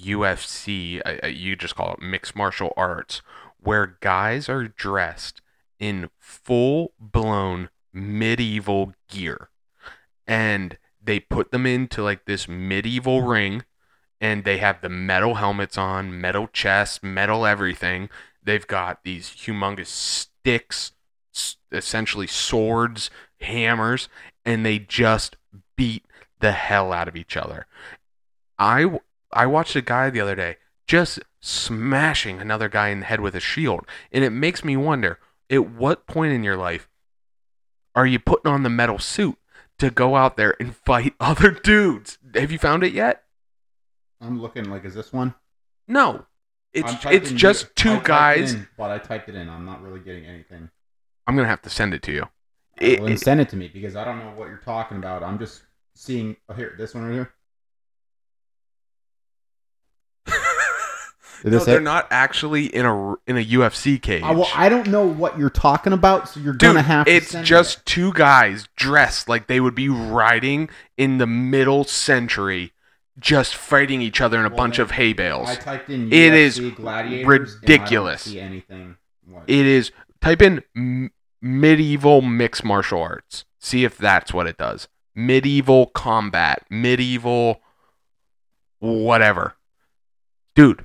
[0.00, 3.20] UFC, uh, you just call it mixed martial arts,
[3.58, 5.42] where guys are dressed
[5.78, 9.50] in full blown medieval gear.
[10.30, 13.64] And they put them into like this medieval ring,
[14.20, 18.08] and they have the metal helmets on, metal chests, metal everything.
[18.40, 20.92] They've got these humongous sticks,
[21.72, 24.08] essentially swords, hammers,
[24.44, 25.36] and they just
[25.74, 26.04] beat
[26.38, 27.66] the hell out of each other.
[28.56, 29.00] I
[29.32, 33.34] I watched a guy the other day just smashing another guy in the head with
[33.34, 35.18] a shield, and it makes me wonder:
[35.50, 36.88] at what point in your life
[37.96, 39.36] are you putting on the metal suit
[39.80, 42.18] to go out there and fight other dudes?
[42.34, 43.24] Have you found it yet?
[44.20, 45.34] I'm looking like is this one?
[45.88, 46.26] No.
[46.72, 48.52] It's it's just I two typed guys.
[48.54, 49.48] in, but I typed it in.
[49.48, 50.70] I'm not really getting anything.
[51.26, 52.28] I'm gonna have to send it to you.
[52.80, 55.24] Well, then it- send it to me because I don't know what you're talking about.
[55.24, 55.62] I'm just
[55.96, 56.36] seeing.
[56.48, 57.32] Oh, here, this one right here.
[61.40, 61.82] Is no, this they're it?
[61.82, 64.22] not actually in a in a UFC cage.
[64.22, 67.12] Uh, well, I don't know what you're talking about, so you're Dude, gonna have to.
[67.12, 67.86] it's send just it.
[67.86, 72.72] two guys dressed like they would be riding in the middle century,
[73.18, 75.48] just fighting each other in a Well, bunch then, of hay bales.
[75.48, 78.26] I typed in It UFC is gladiators, ridiculous.
[78.26, 78.40] And I don't see
[78.74, 78.96] anything.
[79.32, 83.44] Like, It is type in m- medieval mixed martial arts.
[83.58, 84.88] See if that's what it does.
[85.14, 87.60] Medieval combat, medieval
[88.78, 89.54] whatever.
[90.54, 90.84] Dude.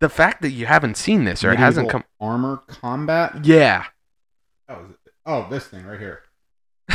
[0.00, 3.44] The fact that you haven't seen this or it hasn't come armor combat.
[3.44, 3.84] Yeah.
[4.68, 4.86] Oh,
[5.26, 6.22] oh, this thing right here.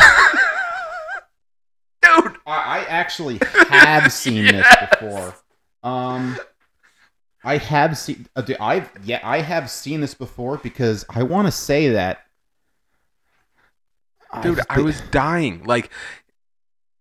[2.01, 2.35] Dude.
[2.45, 4.75] I, I actually have seen Yes.
[4.79, 5.35] this before.
[5.83, 6.37] Um,
[7.43, 8.27] I have seen.
[8.35, 12.19] Uh, I've yeah, I have seen this before because I want to say that.
[14.41, 15.63] Dude, I've I was dying.
[15.63, 15.89] Like,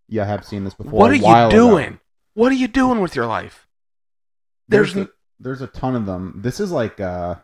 [0.09, 0.92] Yeah, I have seen this before.
[0.92, 1.57] what are you while ago.
[1.71, 1.99] doing?
[2.35, 3.66] What are you doing with your life?
[4.68, 5.09] There's There's
[5.43, 6.41] there's a ton of them.
[6.43, 7.37] This is like uh.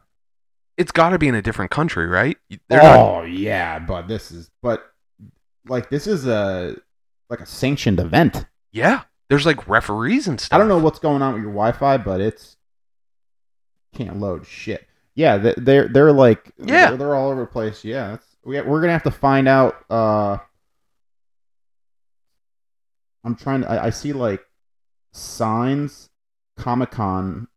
[0.76, 2.36] It's got to be in a different country, right?
[2.68, 4.84] They're not- oh yeah, but this is but
[5.66, 6.76] like this is a
[7.28, 8.46] like a sanctioned event.
[8.72, 9.02] yeah.
[9.28, 10.56] There's like referees and stuff.
[10.56, 12.56] I don't know what's going on with your Wi-Fi, but it's
[13.94, 14.86] can't load shit.
[15.14, 16.88] Yeah, they- they're they're like Yeah.
[16.90, 17.84] they're, they're all over the place.
[17.84, 19.84] Yeah, we we're gonna have to find out.
[19.90, 20.38] Uh,
[23.24, 23.70] I'm trying to.
[23.70, 24.42] I, I see like
[25.12, 26.08] signs,
[26.56, 27.48] Comic Con,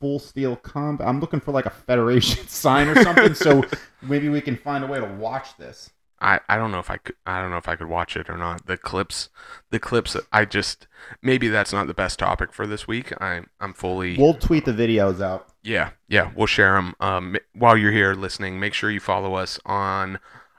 [0.00, 1.06] Full Steel Combat.
[1.06, 3.34] I'm looking for like a Federation sign or something.
[3.34, 3.62] so
[4.02, 5.90] maybe we can find a way to watch this.
[6.22, 8.28] I, I don't know if I could I don't know if I could watch it
[8.28, 8.66] or not.
[8.66, 9.30] The clips
[9.70, 10.86] the clips I just
[11.22, 13.12] maybe that's not the best topic for this week.
[13.22, 15.48] I I'm fully We'll tweet the videos out.
[15.62, 16.94] Yeah, yeah, we'll share them.
[17.00, 20.18] Um, while you're here listening, make sure you follow us on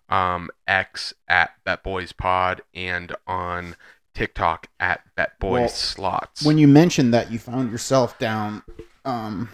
[0.10, 3.76] um, X at BetBoysPod and on
[4.14, 6.46] TikTok at Bet Boys Well, BetBoysSlots.
[6.46, 8.64] when you mentioned that you found yourself down
[9.06, 9.50] um,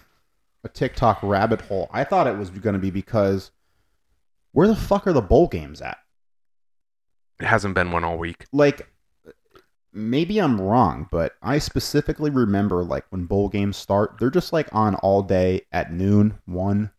[0.64, 3.52] a TikTok rabbit hole, I thought it was going to be because
[4.52, 5.98] where the fuck are the bowl games at?
[7.40, 8.46] it hasn't been one all week.
[8.52, 8.90] Like,
[9.94, 14.68] maybe I'm wrong, but I specifically remember like when bowl games start, they're just like
[14.74, 16.90] on all day at noon, one.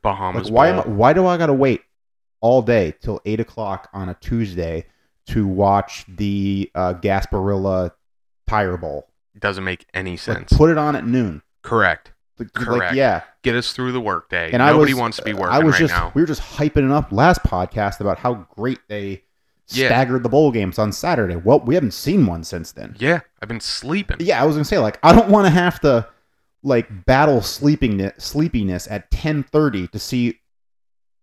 [0.00, 0.44] Bahamas.
[0.44, 1.82] Like, why am I, why do I got to wait
[2.40, 4.86] all day till eight o'clock on a Tuesday
[5.26, 7.90] to watch the uh, Gasparilla
[8.48, 9.08] Tire Bowl?
[9.38, 10.52] doesn't make any Like, sense?
[10.54, 11.42] put it on at noon.
[11.62, 12.12] Correct.
[12.38, 12.90] Like, Correct.
[12.90, 14.50] like yeah, Get us through the workday.
[14.52, 16.10] and Nobody was, wants to be uh, working I was right just now.
[16.14, 19.22] we were just hyping it up last podcast about how great they
[19.68, 19.88] Yeah.
[19.88, 21.36] staggered the bowl games on Saturday.
[21.36, 22.96] Well, we haven't seen one since then.
[22.98, 24.16] Yeah, I've been sleeping.
[24.20, 26.08] Yeah, I was gonna say like I don't want to have to
[26.64, 30.38] like battle sleepiness sleepiness at ten thirty to see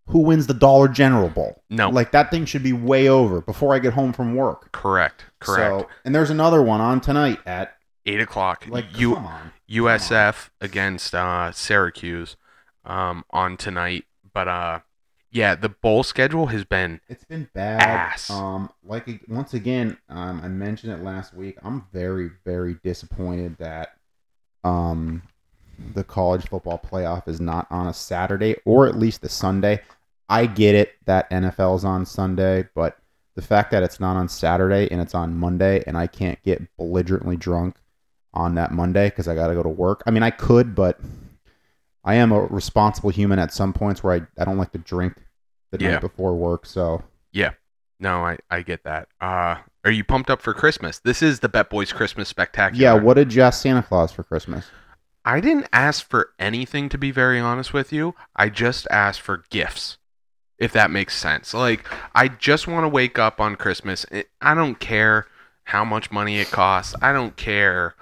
[0.08, 1.63] who wins the Dollar General Bowl.
[1.69, 4.71] No, Like that thing should be way over before I get home from work.
[4.71, 5.82] correct, correct.
[5.82, 7.75] So, and there's another one on tonight at
[8.10, 8.65] Eight o'clock.
[8.67, 9.52] like you come on.
[9.69, 12.38] USF against uh, Syracuse
[12.84, 14.06] um, on tonight.
[14.34, 14.80] But uh,
[15.32, 17.82] yeah, the bowl schedule has been It's been bad.
[17.82, 18.32] Ass.
[18.32, 21.58] Um, like once again, um, I mentioned it last week.
[21.62, 23.98] I'm very, very disappointed that
[24.63, 25.22] um,
[25.93, 29.82] the college football playoff is not on a Saturday or at least the Sunday.
[30.28, 32.98] I get it that NFL is on Sunday, but
[33.36, 36.76] the fact that it's not on Saturday and it's on Monday, and I can't get
[36.76, 37.78] belligerently drunk
[38.34, 40.04] on that Monday because I got to go to work.
[40.06, 41.00] I mean, I could, but
[42.04, 45.15] I am a responsible human at some points where I, I don't like to drink
[45.72, 45.92] the Yeah.
[45.94, 46.65] night before work.
[46.65, 47.52] So yeah.
[48.00, 49.08] no, I I get that.
[49.22, 51.00] Uh, are you pumped up for Christmas?
[51.00, 52.82] This is the Bet Boys Christmas Spectacular.
[52.82, 54.68] yeah, what did you ask Santa Claus for Christmas?
[55.26, 58.15] I didn't ask for anything to be very honest with you.
[58.36, 59.98] I just asked for gifts.
[60.58, 61.54] If that makes sense.
[61.54, 64.06] Like I just want to wake up on Christmas.
[64.42, 65.26] I don't care
[65.65, 66.96] how much money it costs.
[67.02, 67.96] I don't care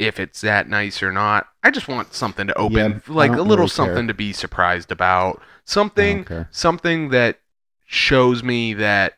[0.00, 1.46] if it's that nice or not.
[1.62, 4.06] I just want something to open, Yeah, like a little really something care.
[4.08, 5.40] to be surprised about.
[5.64, 7.38] Something something that
[7.86, 9.14] shows me that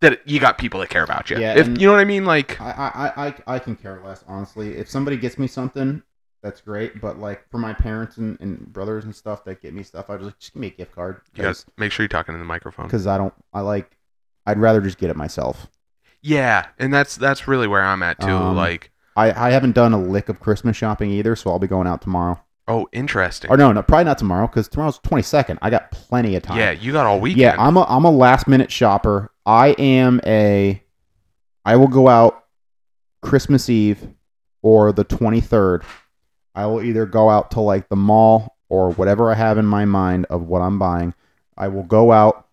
[0.00, 1.38] that you got people that care about you.
[1.38, 4.24] Yeah, if you know what I mean like I, I, I, I can care less,
[4.26, 4.76] honestly.
[4.76, 6.02] If somebody gets me something,
[6.42, 7.00] that's great.
[7.00, 10.14] But like for my parents and, and brothers and stuff that get me stuff, I
[10.16, 12.46] just like, just give me a gift card guys make sure you're talking in the
[12.46, 12.86] microphone.
[12.86, 13.32] because I don't.
[13.54, 13.96] I like.
[14.44, 15.68] I'd rather just get it myself.
[16.20, 18.28] Yeah, and that's that's really where I'm at too.
[18.28, 21.66] Um, like, I, I haven't done a lick of Christmas shopping either, so I'll be
[21.66, 22.40] going out tomorrow.
[22.68, 23.50] oh, interesting.
[23.50, 25.58] Or no, no, probably not tomorrow because tomorrow's twenty second.
[25.62, 26.58] I got plenty of time.
[26.58, 27.40] Yeah, you got all weekend.
[27.40, 29.30] Yeah, I'm a I'm a last minute shopper.
[29.44, 30.82] I am a
[31.64, 32.44] I will go out
[33.20, 34.08] Christmas Eve
[34.62, 35.82] or the 23rd.
[36.54, 39.84] I will either go out to like the mall or whatever I have in my
[39.84, 41.14] mind of what I'm buying.
[41.56, 42.46] I will go out.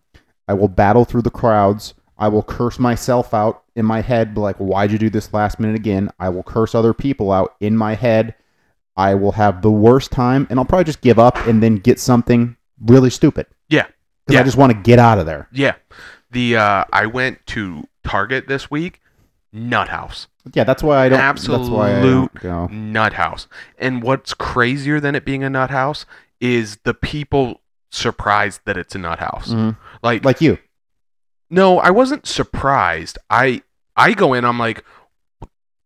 [0.48, 1.94] I will battle through the crowds.
[2.20, 5.74] I will curse myself out in my head, like, why'd you do this last minute
[5.74, 6.10] again?
[6.20, 8.34] I will curse other people out in my head.
[8.96, 11.98] I will have the worst time and I'll probably just give up and then get
[11.98, 13.46] something really stupid.
[13.70, 13.86] Yeah.
[14.26, 14.40] Because Yeah.
[14.40, 15.48] I just want to get out of there.
[15.50, 15.74] yeah.
[16.32, 19.00] The uh, I went to Target this week.
[19.52, 21.18] Nut house, Yeah, that's why I don't.
[21.18, 22.66] that's why I don't Absolute go.
[22.68, 23.48] nut house.
[23.78, 26.06] And what's crazier than it being a nut house
[26.40, 29.48] is the people surprised that it's a nut house.
[29.52, 29.76] Mhm.
[30.04, 30.58] Like, Like you.
[31.50, 33.18] No, I wasn't surprised.
[33.28, 33.62] I
[33.96, 34.84] I go in, I'm like,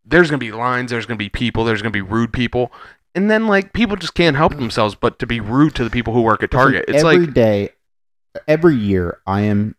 [0.04, 2.70] there's gonna be lines, there's gonna be people, there's gonna be rude people,
[3.14, 6.12] and then like people just can't help themselves but to be rude to the people
[6.12, 6.84] who work at Target.
[6.88, 7.70] It's every like day,
[8.46, 9.74] every year, I am.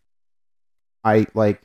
[1.04, 1.62] I like.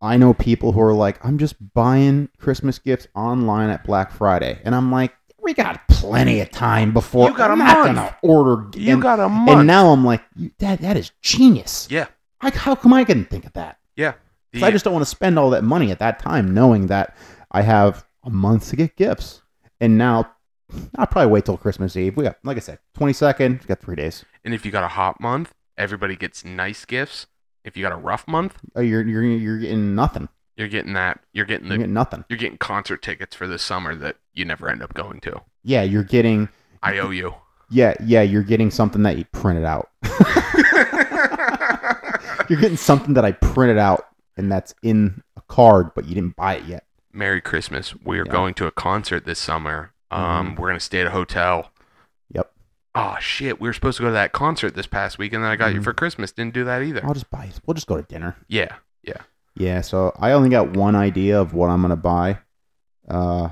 [0.00, 4.60] I know people who are like, I'm just buying Christmas gifts online at Black Friday,
[4.64, 7.28] and I'm like, we got plenty of time before.
[7.28, 7.58] You got a I'm
[7.94, 8.14] month.
[8.22, 8.66] order.
[8.76, 9.58] you and, got a month.
[9.58, 10.22] and now I'm like,
[10.58, 11.86] that that is genius.
[11.90, 12.06] Yeah.
[12.42, 13.78] Like, how come I couldn't think of that?
[13.96, 14.12] yeah,
[14.52, 17.16] 'Cause I just don't want to spend all that money at that time, knowing that
[17.52, 19.42] I have a month to get gifts.
[19.80, 20.30] And now,
[20.96, 22.16] I'll probably wait till Christmas Eve.
[22.16, 23.60] We got, like I said, twenty second.
[23.60, 24.24] We got three days.
[24.44, 27.26] and if you got a hot month, everybody gets nice gifts.
[27.64, 30.28] If you got a rough month, Oh, you're you're you're getting nothing.
[30.56, 31.20] You're getting that.
[31.32, 31.78] You're getting the.
[31.78, 32.24] get nothing.
[32.28, 35.40] You're getting concert tickets for this summer that you never end up going to.
[35.62, 36.48] Yeah, you're getting.
[36.82, 37.34] I owe you.
[37.70, 39.90] Yeah, yeah, you're getting something that you printed out.
[42.52, 44.04] You're getting something that I printed out
[44.36, 46.84] and that's in a card, but you didn't buy it yet.
[47.10, 47.94] Merry Christmas.
[48.04, 48.32] We are Yeah.
[48.32, 49.92] going to a concert this summer.
[50.10, 50.58] Um, Mhm.
[50.58, 51.70] we're gonna stay at a hotel.
[52.28, 52.52] Yep.
[52.94, 55.50] Oh shit, we were supposed to go to that concert this past week, and then
[55.50, 55.84] I got you Mhm.
[55.84, 56.30] for Christmas.
[56.30, 57.00] Didn't do that either.
[57.06, 57.44] I'll just buy.
[57.44, 57.58] it.
[57.64, 58.36] We'll just go to dinner.
[58.48, 58.74] Yeah.
[59.02, 59.22] Yeah,
[59.54, 62.40] Yeah, so I only got one idea of what I'm gonna buy.
[63.08, 63.48] Uh,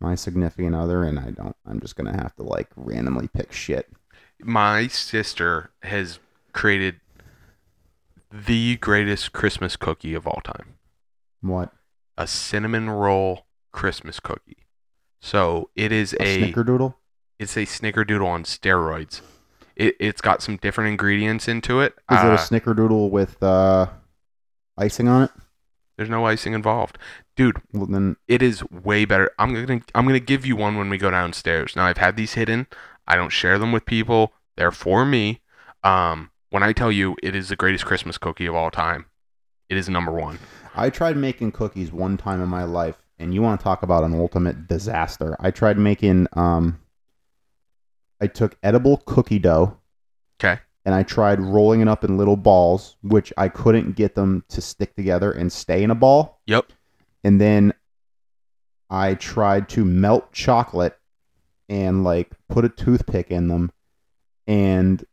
[0.00, 1.56] my significant other, and I don't.
[1.66, 3.88] I'm just gonna have to like randomly pick shit.
[4.40, 6.20] my sister has
[6.52, 7.00] created
[8.30, 10.74] the greatest Christmas cookie of all time.
[11.40, 11.72] What
[12.16, 14.66] A cinnamon roll Christmas cookie.
[15.20, 16.94] So it is a, a snickerdoodle?
[17.38, 19.20] it's a snickerdoodle on steroids.
[19.76, 21.92] It it's got some different ingredients into it.
[22.10, 23.86] Is it Uh, a snickerdoodle with uh,
[24.76, 25.30] icing on it?
[25.96, 26.96] there's no icing involved,
[27.36, 27.60] dude.
[27.72, 29.30] Well, then it is way better.
[29.38, 31.74] I'm gonna I'm gonna give you one when we go downstairs.
[31.74, 32.66] Now I've had these hidden.
[33.06, 34.32] I don't share them with people.
[34.56, 35.40] They're for me.
[35.82, 39.06] Um, when I tell you it is the greatest Christmas cookie of all time,
[39.68, 40.38] it is number one.
[40.74, 44.04] I tried making cookies one time in my life, and you want to talk about
[44.04, 45.36] an ultimate disaster.
[45.40, 46.80] I tried making um
[48.20, 49.76] I took edible cookie dough.
[50.40, 50.60] Okay.
[50.84, 54.60] And I tried rolling it up in little balls, which I couldn't get them to
[54.60, 56.40] stick together and stay in a ball.
[56.46, 56.72] Yep.
[57.24, 57.74] And then
[58.88, 60.98] I tried to melt chocolate
[61.68, 63.70] and like put a toothpick in them.
[64.46, 65.04] And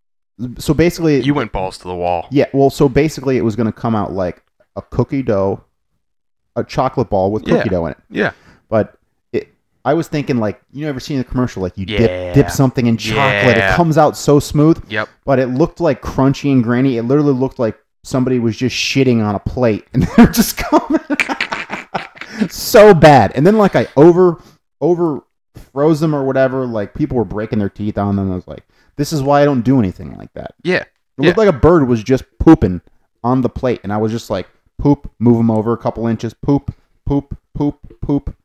[0.57, 2.27] so basically You went balls to the wall.
[2.31, 4.43] yeah, well, so basically, it was going to come out like
[4.75, 5.63] a cookie dough,
[6.55, 7.63] a chocolate ball with cookie Yeah.
[7.65, 7.97] dough in it.
[8.09, 8.31] Yeah.
[8.69, 8.97] But
[9.31, 9.47] it,
[9.85, 11.97] I was thinking like you ever seen the commercial like you Yeah.
[11.99, 15.07] dip dip something in chocolate, it comes out so smooth, Yep.
[15.23, 16.97] but it looked like crunchy and grainy.
[16.97, 20.99] It literally looked like somebody was just shitting on a plate and they're just coming
[22.49, 23.31] so bad.
[23.35, 24.41] And then like I over
[24.81, 25.21] over
[25.71, 26.65] froze them or whatever.
[26.65, 28.31] Like people were breaking their teeth on them.
[28.31, 28.63] I was like,
[28.97, 30.55] this is why I don't do anything like that.
[30.63, 30.83] Yeah.
[31.17, 32.81] It looked like a bird was just pooping
[33.23, 36.33] on the plate, and I was just like, poop, move them over a couple inches,
[36.33, 36.73] poop,
[37.05, 38.35] poop, poop, poop.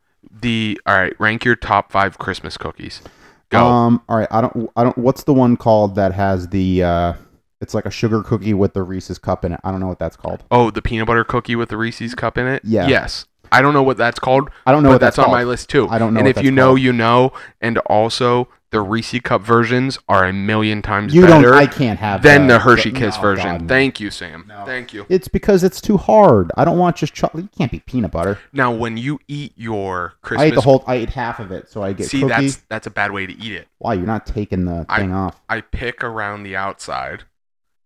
[0.40, 1.12] The all right.
[1.18, 3.02] Rank your top five Christmas cookies.
[3.50, 3.66] Go.
[3.66, 4.96] Um, all right, I don't, I don't.
[4.96, 6.84] What's the one called that has the?
[6.84, 7.12] uh
[7.60, 9.60] It's like a sugar cookie with the Reese's cup in it.
[9.64, 10.44] I don't know what that's called.
[10.52, 12.62] oh, the peanut butter cookie with the Reese's cup in it.
[12.64, 12.86] Yeah.
[12.86, 13.26] Yes.
[13.52, 15.68] I don't know what that's called, I don't know what that's, that's, on my list
[15.68, 15.88] too.
[15.88, 16.20] I don't know.
[16.20, 16.80] and if you know, called.
[16.80, 17.32] you know.
[17.60, 21.54] And also, the Reese cup versions are a million times you better don't.
[21.54, 22.54] I can't have than that.
[22.54, 23.44] the Hershey No, Kiss version.
[23.44, 23.68] God, no.
[23.68, 24.44] Thank you, Sam.
[24.48, 24.64] No.
[24.64, 25.06] Thank you.
[25.08, 26.52] It's because it's too hard.
[26.56, 27.44] I don't want just chocolate.
[27.44, 28.38] You can't be peanut butter.
[28.52, 30.84] Now, when you eat your Christmas, I ate the whole.
[30.86, 32.28] I ate half of it, so I get see cookie.
[32.28, 33.66] that's that's a bad way to eat it.
[33.78, 35.40] Why you're not taking the I- thing off?
[35.48, 37.24] I pick around the outside,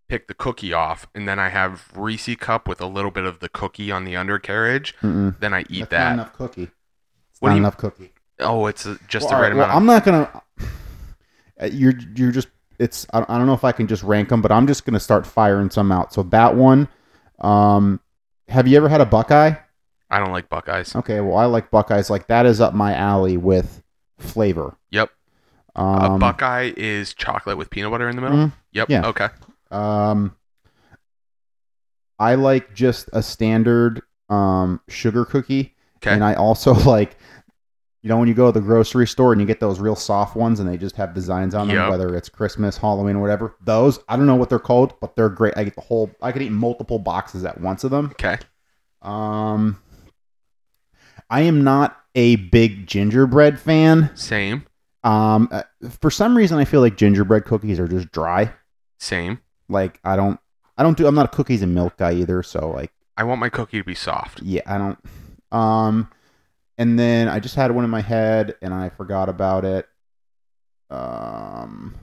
[0.07, 3.39] pick the cookie off, and then I have Reese cup with a little bit of
[3.39, 4.95] the cookie on the undercarriage.
[5.01, 5.39] Mm-mm.
[5.39, 6.13] Then I eat That's not that.
[6.13, 6.63] enough cookie.
[7.31, 8.11] It's What not do you- enough cookie.
[8.39, 9.77] Oh, it's a, just Well, the all right right, well, amount.
[9.77, 10.41] I'm not gonna.
[11.61, 12.49] uh, You're you're just.
[12.79, 13.07] It's.
[13.13, 15.69] I don't, know if I can just rank them, but I'm just gonna start firing
[15.69, 16.13] some out.
[16.13, 16.87] So that one.
[17.39, 18.01] Um,
[18.49, 19.53] have you ever had a Buckeye?
[20.09, 20.95] I don't like Buckeyes.
[20.95, 22.09] Okay, well I like Buckeyes.
[22.09, 23.81] Like that is up my alley with
[24.19, 24.77] flavor.
[24.91, 25.09] Yep.
[25.75, 28.37] Um, a Buckeye is chocolate with peanut butter in the middle.
[28.37, 28.53] mhm.
[28.73, 28.89] Yep.
[28.89, 29.05] yeah.
[29.07, 29.29] Okay.
[29.75, 30.35] Um,
[32.19, 36.11] I like just a standard um sugar cookie, Okay.
[36.13, 37.17] and I also like.
[38.01, 40.35] You know when you go to the grocery store and you get those real soft
[40.35, 41.89] ones and they just have designs on them, Yep.
[41.89, 43.55] whether it's Christmas, Halloween, or whatever.
[43.63, 45.55] Those I don't know what they're called, but they're great.
[45.57, 46.11] I get the whole.
[46.21, 48.09] I could eat multiple boxes at once of them.
[48.11, 48.37] Okay.
[49.01, 49.81] Um,
[51.31, 54.11] I am not a big gingerbread fan.
[54.13, 54.67] Same.
[55.03, 55.63] Um, uh,
[55.99, 58.53] for some reason, I feel like gingerbread cookies are just dry.
[58.99, 59.39] Same.
[59.69, 60.39] Like I don't,
[60.77, 61.07] I don't do.
[61.07, 62.43] I'm not a cookies and milk guy either.
[62.43, 64.41] So like, I want my cookie to be soft.
[64.41, 64.99] yeah, I don't.
[65.51, 66.11] Um,
[66.77, 69.87] and then I just had one in my head and I forgot about it.
[70.89, 71.95] Um,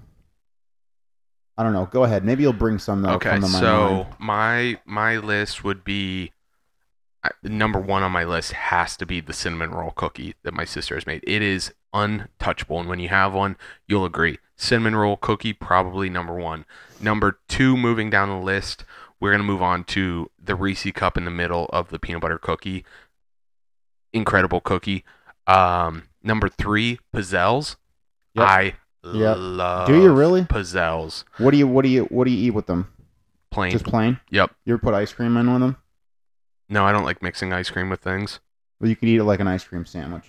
[1.57, 1.87] I don't know.
[1.87, 2.25] Go ahead.
[2.25, 3.31] Maybe you'll bring some that Okay.
[3.31, 4.16] come to my So mind.
[4.18, 6.33] my my list would be
[7.22, 10.64] I- number one on my list has to be the cinnamon roll cookie that my
[10.64, 11.22] sister has made.
[11.27, 14.38] It is untouchable, and when you have one, you'll agree.
[14.57, 16.65] Cinnamon roll cookie probably number one.
[17.01, 18.85] Number two, moving down the list,
[19.21, 22.38] we're gonna move on to the Reese cup in the middle of the peanut butter
[22.38, 22.85] cookie.
[24.13, 25.05] Incredible cookie.
[25.47, 27.77] Um, number three, Pizzelles.
[28.35, 28.49] Yep.
[28.49, 28.75] I
[29.05, 29.37] Yep.
[29.40, 29.87] love.
[29.88, 30.43] Do you really?
[30.43, 31.25] Pizzelles?
[31.38, 32.93] What do you, what do you, what do you eat with them?
[33.51, 33.73] Plain.
[33.73, 34.21] Just plain.
[34.31, 34.55] Yep.
[34.65, 35.77] You ever put ice cream in with them?
[36.69, 38.38] No, I don't like mixing ice cream with things.
[38.81, 40.25] Well, you could eat it like an ice cream sandwich.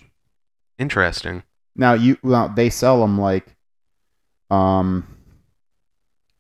[0.78, 1.44] Interesting.
[1.76, 3.56] Now you well, they sell them like,
[4.52, 5.08] um,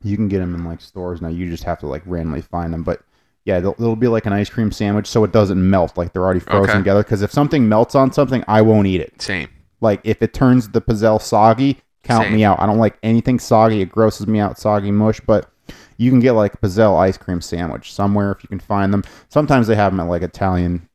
[0.04, 1.30] you can get them in like stores now.
[1.30, 3.02] You just have to like randomly find them, but
[3.46, 6.24] Yeah, they'll, it'll be like an ice cream sandwich, so it doesn't melt like they're
[6.24, 6.78] already frozen Okay.
[6.80, 7.04] together.
[7.04, 9.22] Because if something melts on something, I won't eat it.
[9.22, 9.50] Same.
[9.82, 12.36] Like if it turns the pizzelle soggy, count Same.
[12.36, 12.60] me out.
[12.62, 13.82] I don't like anything soggy.
[13.82, 15.20] It grosses me out, soggy mush.
[15.20, 15.50] But
[15.98, 19.04] you can get like a pizzelle ice cream sandwich somewhere if you can find them.
[19.30, 20.88] Sometimes they have them at like Italian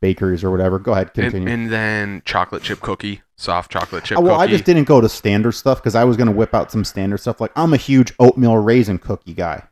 [0.00, 0.78] bakeries or whatever.
[0.78, 1.48] Go ahead, continue.
[1.48, 5.08] and then chocolate chip cookie, soft chocolate chip Oh, well, I just didn't go to
[5.08, 7.40] standard stuff because I was going to whip out some standard stuff.
[7.40, 9.64] Like I'm a huge oatmeal raisin cookie guy,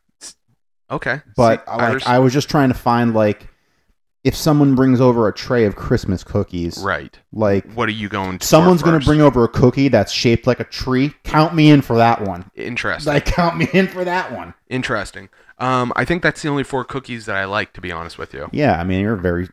[0.90, 1.20] okay.
[1.36, 3.48] but See, I, like I was just trying to find like
[4.24, 7.16] if someone brings over a tray of Christmas cookies, right.
[7.32, 8.46] like What are you going to?
[8.46, 11.14] someone's going going to bring over a cookie that's shaped like a tree.
[11.22, 12.50] Count me in for that one.
[12.56, 13.12] Interesting.
[13.12, 14.54] Like count me in for that one.
[14.68, 15.28] Interesting.
[15.58, 18.34] Um, I think that's the only four cookies that I like, to be honest with
[18.34, 18.48] you.
[18.52, 19.48] Yeah, I mean you're very.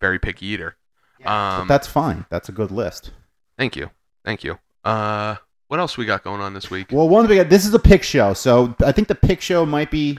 [0.00, 0.76] Very picky eater.
[1.22, 2.24] but Um, that's fine.
[2.30, 3.10] That's a good list.
[3.58, 3.90] thank you,
[4.24, 4.58] thank you.
[4.84, 5.36] Uh,
[5.68, 6.88] what else we got going on this week?
[6.90, 7.48] Well, one big.
[7.48, 10.18] This is a pick show, so I think the pick show might be,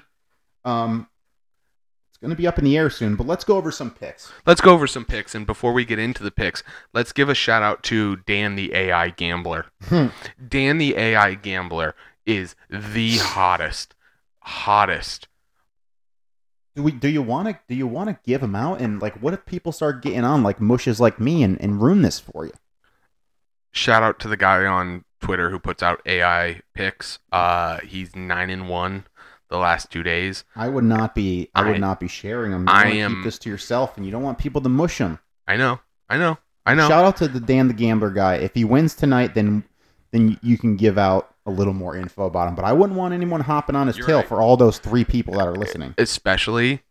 [0.64, 1.08] um,
[2.10, 3.16] it's going to be up in the air soon.
[3.16, 4.32] But let's go over some picks.
[4.46, 6.64] Let's go over some picks, and before we get into the picks,
[6.94, 9.66] let's give a shout out to Dan the AI Gambler.
[9.86, 10.08] Hmm.
[10.48, 13.96] Dan the AI Gambler is the hottest,
[14.42, 15.28] hottest.
[16.76, 16.92] Do we?
[16.92, 17.60] Do you want to?
[17.68, 18.80] Do you want to give them out?
[18.80, 22.02] And like, what if people start getting on like mushes like me and, and ruin
[22.02, 22.54] this for you?
[23.72, 27.20] Shout out to the guy on Twitter who puts out AI picks.
[27.32, 29.06] Uh, he's nine and one
[29.50, 30.44] the last two days.
[30.56, 31.50] I would not be.
[31.54, 32.68] I would not be sharing them.
[32.68, 35.20] You I am- keep this to yourself, and you don't want people to mush them.
[35.48, 36.88] I know, I know, I know.
[36.88, 38.36] Shout out to the Dan the Gambler guy.
[38.36, 39.64] If he wins tonight, then
[40.12, 42.56] then you can give out a little more info about him.
[42.56, 44.28] But I wouldn't want anyone hopping on his You're tail right.
[44.28, 45.96] for all those three people that are listening.
[45.98, 46.82] Especially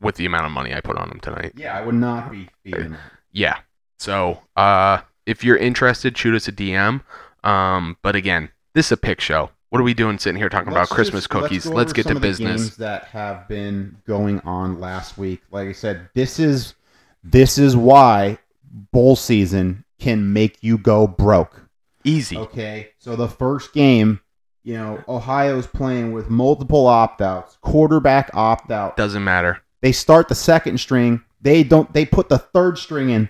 [0.00, 1.52] with the amount of money I put on him tonight.
[1.56, 2.96] Yeah, I would not be feeding.
[3.30, 3.58] yeah.
[3.98, 7.02] So, uh, if you're interested, shoot us a DM.
[7.44, 9.50] Um, but again, this is a pick show.
[9.70, 11.64] What are we doing sitting here talking about Christmas cookies?
[11.64, 12.76] go Let's, get to business.
[12.76, 15.40] that have been going on last week.
[15.50, 16.74] Like I said, this is
[17.24, 18.38] this is why
[18.92, 21.61] bowl season can make you go broke.
[22.04, 22.36] Easy.
[22.36, 24.20] Okay, so the first game,
[24.64, 28.96] you know, Ohio's playing with multiple opt outs, quarterback opt out.
[28.96, 29.60] Doesn't matter.
[29.80, 31.22] They start the second string.
[31.40, 31.92] They don't.
[31.92, 33.28] They put the third string in.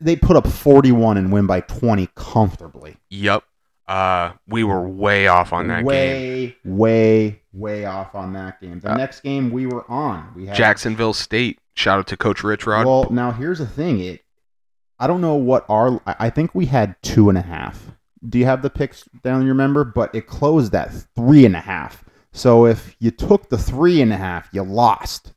[0.00, 2.96] They put up 41 and win by 20 comfortably.
[3.10, 3.44] Yep.
[3.86, 5.84] Uh, we were way off on that game.
[5.86, 8.80] way, way, way off on that game.
[8.80, 11.60] The Uh, next game we were on, we had Jacksonville State.
[11.74, 12.84] Shout out to Coach Rich Rod.
[12.84, 14.00] Well, now here's the thing.
[14.00, 14.24] It,
[14.98, 16.00] I don't know what our.
[16.04, 17.92] I think we had two and a half.
[18.28, 19.42] Do you have the picks down?
[19.42, 22.04] You remember, but it closed at three and a half.
[22.32, 25.32] So if you took the three and a half, you lost.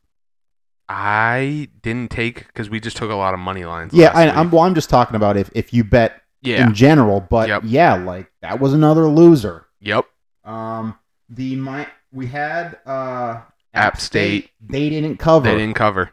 [0.88, 3.94] I didn't take because we just took a lot of money lines.
[3.94, 4.30] Yeah, I.
[4.30, 4.50] I'm.
[4.50, 6.66] Well, I'm just talking about if if you bet yeah.
[6.66, 7.22] in general.
[7.22, 7.64] But Yep.
[7.66, 9.68] yeah, like that was another loser.
[9.82, 10.06] Yep.
[10.46, 10.98] Um,
[11.30, 13.42] the my we had uh
[13.74, 14.50] App State.
[14.68, 15.52] They didn't cover.
[15.52, 16.12] They didn't cover.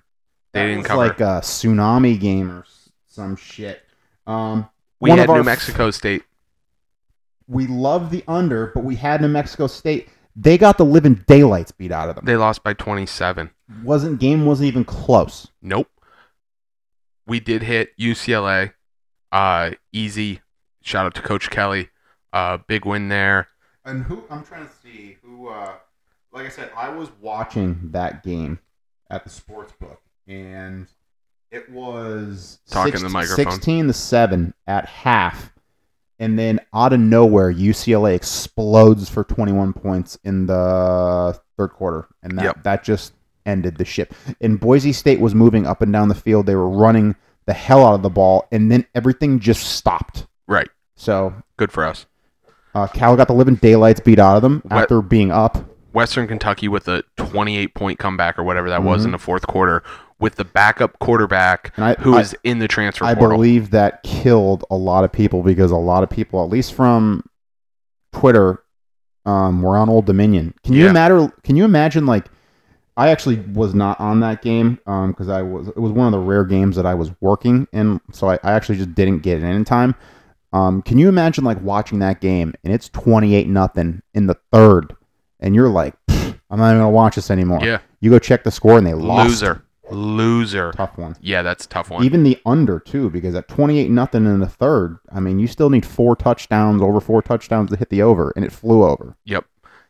[0.53, 1.07] They That didn't was cover.
[1.07, 2.65] like a tsunami game or
[3.07, 3.83] some shit.
[4.27, 4.69] Um,
[5.01, 6.23] we had New f- Mexico State.
[7.49, 10.09] We love the under, but we had New Mexico State.
[10.35, 12.25] They got the living daylights beat out of them.
[12.25, 13.51] They lost by 27.
[13.83, 15.49] wasn't game wasn't even close.
[15.63, 15.89] Nope.
[17.27, 18.73] We did hit UCLA.
[19.33, 20.41] Uh, easy.
[20.83, 21.89] Shout out to Coach Kelly.
[22.33, 23.49] Uh, big win there.
[23.85, 25.49] And who I'm trying to see who.
[25.49, 25.73] Uh,
[26.33, 28.59] like I said, I was watching that game
[29.09, 30.87] at the sports book, and
[31.51, 33.53] it was Talk in the microphone.
[33.53, 35.53] Sixteen to seven at half,
[36.19, 42.39] and then out of nowhere, UCLA explodes for 21 points in the third quarter, and
[42.39, 42.63] that Yep.
[42.65, 43.13] that just
[43.45, 44.13] ended the ship.
[44.41, 46.47] And Boise State was moving up and down the field.
[46.47, 47.15] They were running
[47.47, 50.27] the hell out of the ball, and then everything just stopped.
[50.49, 50.69] Right.
[50.97, 52.07] So Good for us.
[52.75, 55.59] uh, Cal got the living daylights beat out of them What- after being up.
[55.93, 59.07] Western Kentucky with a 28 point comeback or whatever that was Mhm.
[59.07, 59.83] in the fourth quarter
[60.19, 63.37] with the backup quarterback And I, who I- is in the transfer I portal.
[63.37, 67.23] believe that killed a lot of people because a lot of people, at least from
[68.13, 68.63] Twitter,
[69.25, 70.55] um, were on Old Dominion.
[70.65, 70.91] Can you Yeah.
[70.91, 71.33] imagine?
[71.43, 72.07] Can you imagine?
[72.07, 72.27] Like,
[72.97, 75.69] I actually was not on that game because I was.
[75.69, 78.53] It was one of the rare games that I was working in, so I, I
[78.53, 79.95] actually just didn't get it in in time.
[80.53, 84.37] Um, can you imagine like watching that game and it's twenty eight nothing in the
[84.53, 84.95] third,
[85.41, 87.59] and you're like, I'm not even gonna watch this anymore.
[87.63, 87.79] Yeah.
[88.01, 89.29] You go check the score and they lost.
[89.29, 89.63] Loser.
[89.91, 90.73] Loser.
[90.73, 91.17] Tough one.
[91.21, 92.05] Yeah, that's a tough one.
[92.05, 95.47] Even the under too, because at twenty eight nothing in the third, I mean, you
[95.47, 99.17] still need four touchdowns, over four touchdowns to hit the over, and it flew over.
[99.25, 99.45] Yep.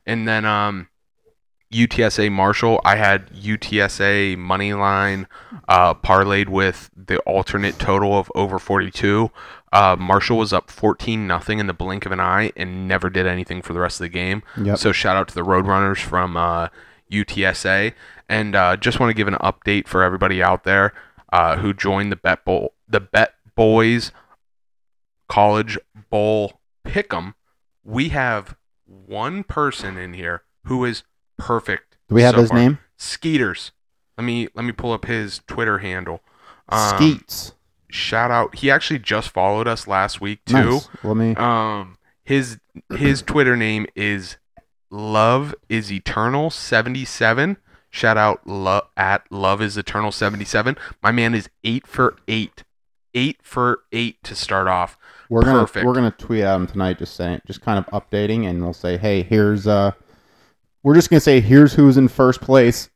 [0.04, 0.88] And then um
[1.72, 5.26] UTSA Marshall, I had UTSA money line
[5.68, 9.30] uh parlayed with the alternate total of over 42.
[9.72, 13.26] Uh Marshall was up 14 nothing in the blink of an eye and never did
[13.26, 14.42] anything for the rest of the game.
[14.62, 14.78] Yep.
[14.78, 16.68] So shout out to the Roadrunners from uh
[17.10, 17.92] UTSA.
[18.28, 20.92] And uh, just want to give an update for everybody out there
[21.32, 24.12] uh, who joined the Bet Bowl, the Bet Boys
[25.28, 25.78] College
[26.10, 27.34] Bowl Pick'em.
[27.84, 31.04] We have one person in here who is
[31.36, 31.96] perfect.
[32.08, 32.58] Do we have so his far.
[32.58, 32.78] name?
[32.96, 33.72] Skeeters.
[34.16, 36.22] Let me let me pull up his Twitter handle.
[36.68, 37.52] Um, Skeets.
[37.88, 38.56] Shout out.
[38.56, 40.54] He actually just followed us last week too.
[40.54, 40.88] Nice.
[41.04, 41.34] Let me.
[41.36, 42.58] Um, his
[42.96, 44.36] his Twitter name is
[44.90, 47.56] Love is Eternal seventy seven.
[47.90, 50.76] Shout out lo- at Love is Eternal seventy seven.
[51.02, 52.64] My man is eight for eight,
[53.14, 54.96] eight for eight to start off.
[55.28, 55.86] We're gonna perfect.
[55.86, 58.96] we're gonna tweet at him tonight, just saying, just kind of updating, and we'll say,
[58.96, 59.92] hey, here's uh,
[60.82, 62.90] we're just gonna say, here's who's in first place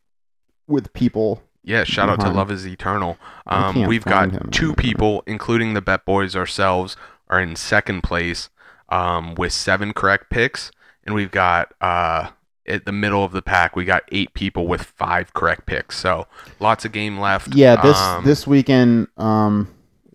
[0.69, 1.43] with people.
[1.63, 3.19] Yeah, shout out to Love is Eternal.
[3.47, 6.97] Um, we've got him two people, including the Bet Boys ourselves,
[7.29, 8.49] are in second place
[8.89, 10.71] um, with seven correct picks,
[11.11, 12.31] and we've got uh,
[12.67, 15.99] at the middle of the pack, we got eight people with five correct picks.
[15.99, 16.29] So
[16.61, 17.55] lots of game left.
[17.55, 19.69] Yeah, this Um, this weekend, um,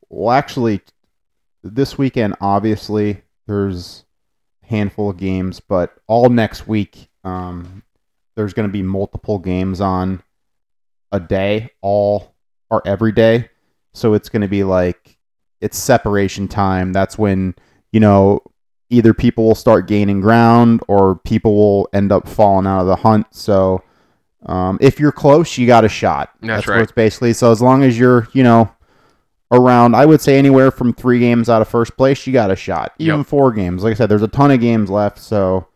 [0.10, 0.82] well, actually,
[1.64, 4.06] this weekend, obviously, there's
[4.64, 7.84] a handful of games, but all next week, um,
[8.36, 10.24] there's going to be multiple games on
[11.12, 12.36] a day, all
[12.70, 13.50] or every day.
[13.93, 15.18] So it's going to be like
[15.60, 16.93] it's separation time.
[16.93, 17.56] That's when
[17.91, 18.41] you know
[18.90, 22.96] either people will start gaining ground or people will end up falling out of the
[22.96, 23.28] hunt.
[23.32, 23.84] So
[24.46, 26.30] um, if you're close, you got a shot.
[26.42, 26.82] That's what right.
[26.84, 27.34] it's basically.
[27.34, 28.72] So as long as you're, you know,
[29.52, 32.56] around, I would say anywhere from three games out of first place, you got a
[32.56, 32.94] shot.
[33.00, 33.28] Even Yep.
[33.28, 33.84] four games.
[33.84, 35.68] Like I said, there's a ton of games left, so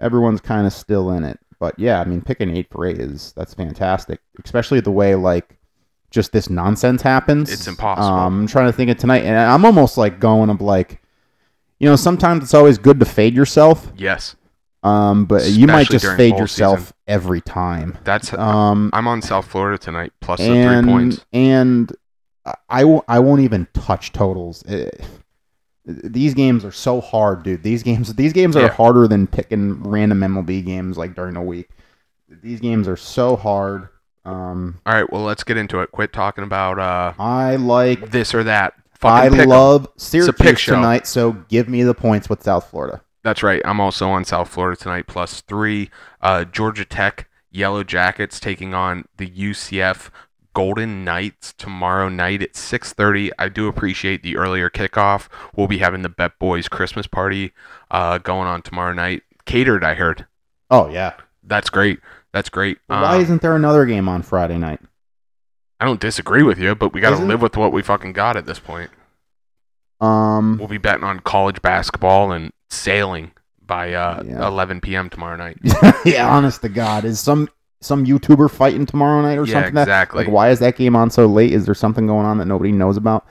[0.00, 1.38] everyone's kind of still in it.
[1.60, 5.56] But yeah, I mean, picking eight for eight is that's fantastic, especially the way like
[6.10, 7.50] just this nonsense happens.
[7.52, 8.06] It's impossible.
[8.06, 11.00] Um, I'm trying to think of tonight, and I'm almost like going of like,
[11.78, 13.90] you know, sometimes it's always good to fade yourself.
[13.96, 14.36] yes,
[14.82, 16.94] Um, but you might just during fade bowl yourself season.
[17.08, 17.98] every time.
[18.04, 18.32] that's.
[18.34, 21.26] Um, I'm on South Florida tonight, plus the and three points.
[21.32, 21.92] and
[22.68, 24.62] I won't I won't even touch totals.
[24.68, 24.90] Eh,
[25.86, 27.62] these games are so hard, dude.
[27.62, 28.68] These games these games are Yeah.
[28.68, 31.68] harder than picking random MLB games like during the week.
[32.42, 33.88] These games are so hard.
[34.26, 35.92] Um, All right, well, let's get into it.
[35.92, 38.72] Quit talking about uh, I like this or that.
[39.02, 39.48] I Fucking pick 'em.
[39.48, 40.74] love pick Syracuse show.
[40.76, 43.02] tonight, so give me the points with South Florida.
[43.22, 43.62] That's right.
[43.64, 45.90] I'm also on South Florida tonight, plus three.
[46.20, 50.10] Uh, Georgia Tech Yellow Jackets taking on the UCF
[50.54, 53.30] Golden Knights tomorrow night at 6:30.
[53.38, 55.28] I do appreciate the earlier kickoff.
[55.56, 57.52] We'll be having the Bet Boys Christmas party
[57.90, 59.22] uh, going on tomorrow night.
[59.46, 60.26] Catered, I heard.
[60.70, 61.14] Oh yeah.
[61.42, 62.00] That's great.
[62.32, 62.78] That's great.
[62.86, 64.80] Why Um, isn't there another game on Friday night?
[65.84, 68.38] I don't disagree with you, but we got to live with what we fucking got
[68.38, 68.90] at this point.
[70.00, 74.46] Um, We'll be betting on college basketball and sailing by uh, Yeah.
[74.46, 75.10] 11 p.m.
[75.10, 75.58] tomorrow night.
[76.06, 77.50] yeah, honest to God, is some
[77.82, 79.74] some YouTuber fighting tomorrow night or Yeah, something?
[79.74, 80.24] that- exactly.
[80.24, 81.52] Like, why is that game on so late?
[81.52, 83.26] Is there something going on that nobody knows about?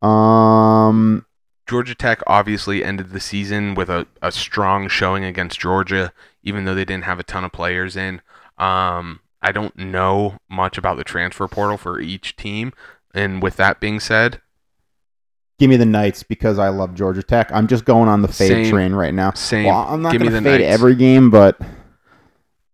[0.00, 1.26] Um,
[1.68, 6.74] Georgia Tech obviously ended the season with a, a strong showing against Georgia, even though
[6.74, 8.22] they didn't have a ton of players in.
[8.56, 12.72] Um, I don't know much about the transfer portal for each team.
[13.14, 14.40] And with that being said,
[15.58, 17.50] give me the Knights because I love Georgia Tech.
[17.52, 18.70] I'm just going on the fade Same.
[18.70, 19.32] train right now.
[19.32, 19.66] same.
[19.66, 20.64] Well, I'm not going to fade Knights.
[20.74, 21.58] every game, but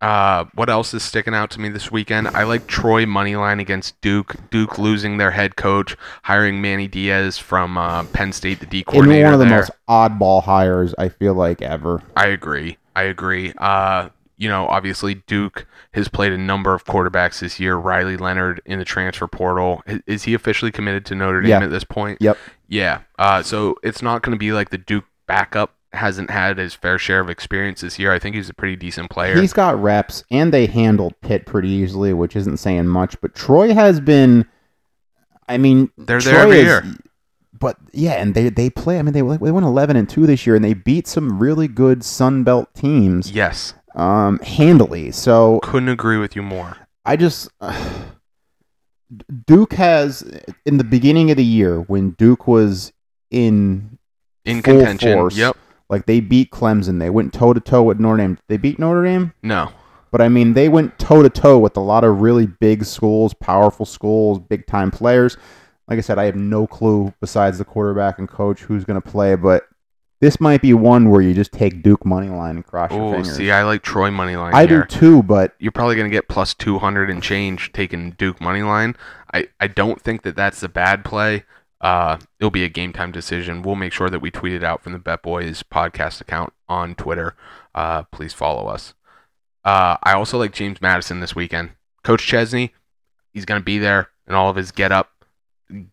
[0.01, 2.29] Uh, what else is sticking out to me this weekend?
[2.29, 4.37] I like Troy moneyline against Duke.
[4.51, 9.07] Duke losing their head coach, hiring Manny Diaz from uh, Penn State, the D in
[9.09, 9.59] one of the there.
[9.61, 12.03] most oddball hires I feel like ever.
[12.15, 12.77] I agree.
[12.95, 13.55] I agree.
[13.57, 17.77] Uh, you know, obviously Duke has played a number of quarterbacks this year.
[17.77, 19.83] Riley Leonard in the transfer portal.
[20.07, 21.65] Is he officially committed to Notre Dame Yeah.
[21.65, 22.19] at this point?
[22.21, 22.37] Yep.
[22.69, 23.01] Yeah.
[23.19, 26.99] Uh, so it's not going to be like the Duke backup hasn't had his fair
[26.99, 28.13] share of experience this year.
[28.13, 29.41] I think he's a pretty decent player.
[29.41, 33.19] He's got reps, and they handled Pitt pretty easily, which isn't saying much.
[33.23, 34.45] But Troy has been,
[35.49, 36.85] I mean, They're Troy there every is- year.
[37.59, 38.99] But yeah, and they they play.
[38.99, 41.69] I mean, they they went eleven and two this year, and they beat some really
[41.69, 43.73] good Sun Belt teams Yes.
[43.97, 45.11] Um, handily.
[45.11, 46.77] So Couldn't agree with you more.
[47.05, 47.49] I just
[49.47, 50.23] Duke has
[50.65, 52.93] in the beginning of the year when Duke was
[53.31, 53.99] in
[54.45, 55.15] In full contention.
[55.15, 55.57] force, Yep.
[55.89, 58.39] like they beat Clemson, they went toe to toe with Notre Dame.
[58.49, 59.33] They beat Notre Dame.
[59.43, 59.71] No.
[60.11, 63.35] But I mean, they went toe to toe with a lot of really big schools,
[63.35, 65.37] powerful schools, big time players.
[65.89, 69.09] Like I said, I have no clue besides the quarterback and coach who's going to
[69.09, 69.65] play, but
[70.21, 73.13] this might be one where you just take Duke money line and cross your Oh,
[73.13, 73.37] fingers.
[73.37, 74.55] see, I like Troy money line.
[74.55, 74.83] I here.
[74.85, 78.63] do too, but you're probably going to get plus 200 and change taking Duke money
[78.63, 78.97] line.
[79.35, 81.45] I, I don't think that that's a bad play.
[81.81, 83.61] Uh, it'll be a game time decision.
[83.63, 86.95] We'll make sure that we tweet it out from the Bet Boys podcast account on
[86.95, 87.35] Twitter.
[87.75, 88.95] Uh, please follow us.
[89.65, 91.71] Uh, I also like James Madison this weekend.
[92.03, 92.73] Coach Chesney,
[93.35, 95.11] he's gonna be there and all of his get up.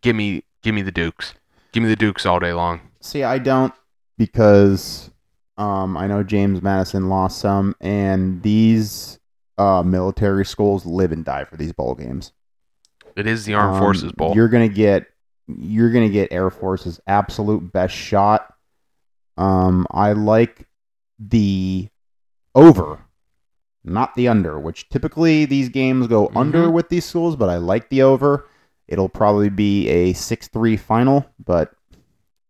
[0.02, 1.34] Give me, give me the Dukes.
[1.74, 2.80] Give me the Dukes all day long.
[3.02, 3.74] See, I don't
[4.18, 5.10] because
[5.58, 9.20] um, I know James Madison lost some, and these
[9.58, 12.32] uh, military schools live and die for these bowl games.
[13.16, 14.34] It is the Armed Um, Forces Bowl.
[14.36, 15.08] You're gonna get
[15.48, 18.54] you're gonna get Air Force's absolute best shot.
[19.38, 20.68] Um, I like
[21.20, 21.90] the
[22.56, 23.00] over,
[23.84, 24.60] not the under.
[24.60, 26.74] Which typically these games go under Mhm.
[26.74, 28.48] with these schools, but I like the over.
[28.88, 31.72] It'll probably be a six-three final, but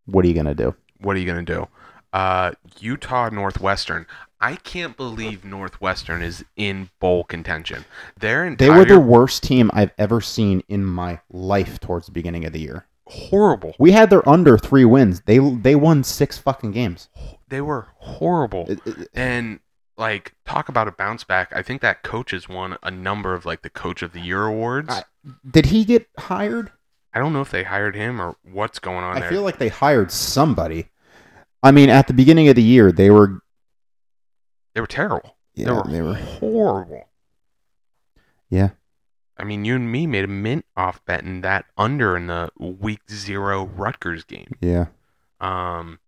[0.06, 0.74] what are you gonna do?
[1.04, 1.68] What are you gonna do?
[2.12, 4.06] Uh, Utah Northwestern.
[4.40, 7.86] I can't believe Northwestern is in bowl contention.
[8.20, 12.46] Their They were the worst team I've ever seen in my life towards the beginning
[12.46, 12.86] of the year.
[13.06, 13.74] horrible.
[13.80, 15.22] We had their under three wins.
[15.26, 17.10] They they won six fucking games.
[17.50, 18.66] They were horrible.
[18.70, 19.60] It- it- And
[19.98, 21.52] like talk about a bounce back.
[21.56, 24.46] I think that coach has won a number of like the coach of the year
[24.46, 24.90] awards.
[24.90, 25.04] I,
[25.50, 26.72] Did he get hired?
[27.14, 29.30] I don't know if they hired him or what's going on I there.
[29.30, 30.88] feel like they hired somebody.
[31.64, 33.40] I mean, at the beginning of the year, they were
[34.74, 35.38] they were terrible.
[35.56, 37.08] yeah, they were they were horrible.
[38.50, 38.70] yeah.
[39.36, 43.02] I mean, you and me made a mint off betting that under in the week
[43.10, 44.54] zero Rutgers game.
[44.62, 44.86] Yeah.
[45.42, 46.00] Um,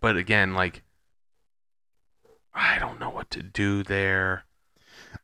[0.00, 0.82] but again, like,
[2.54, 4.44] I don't know what to do there.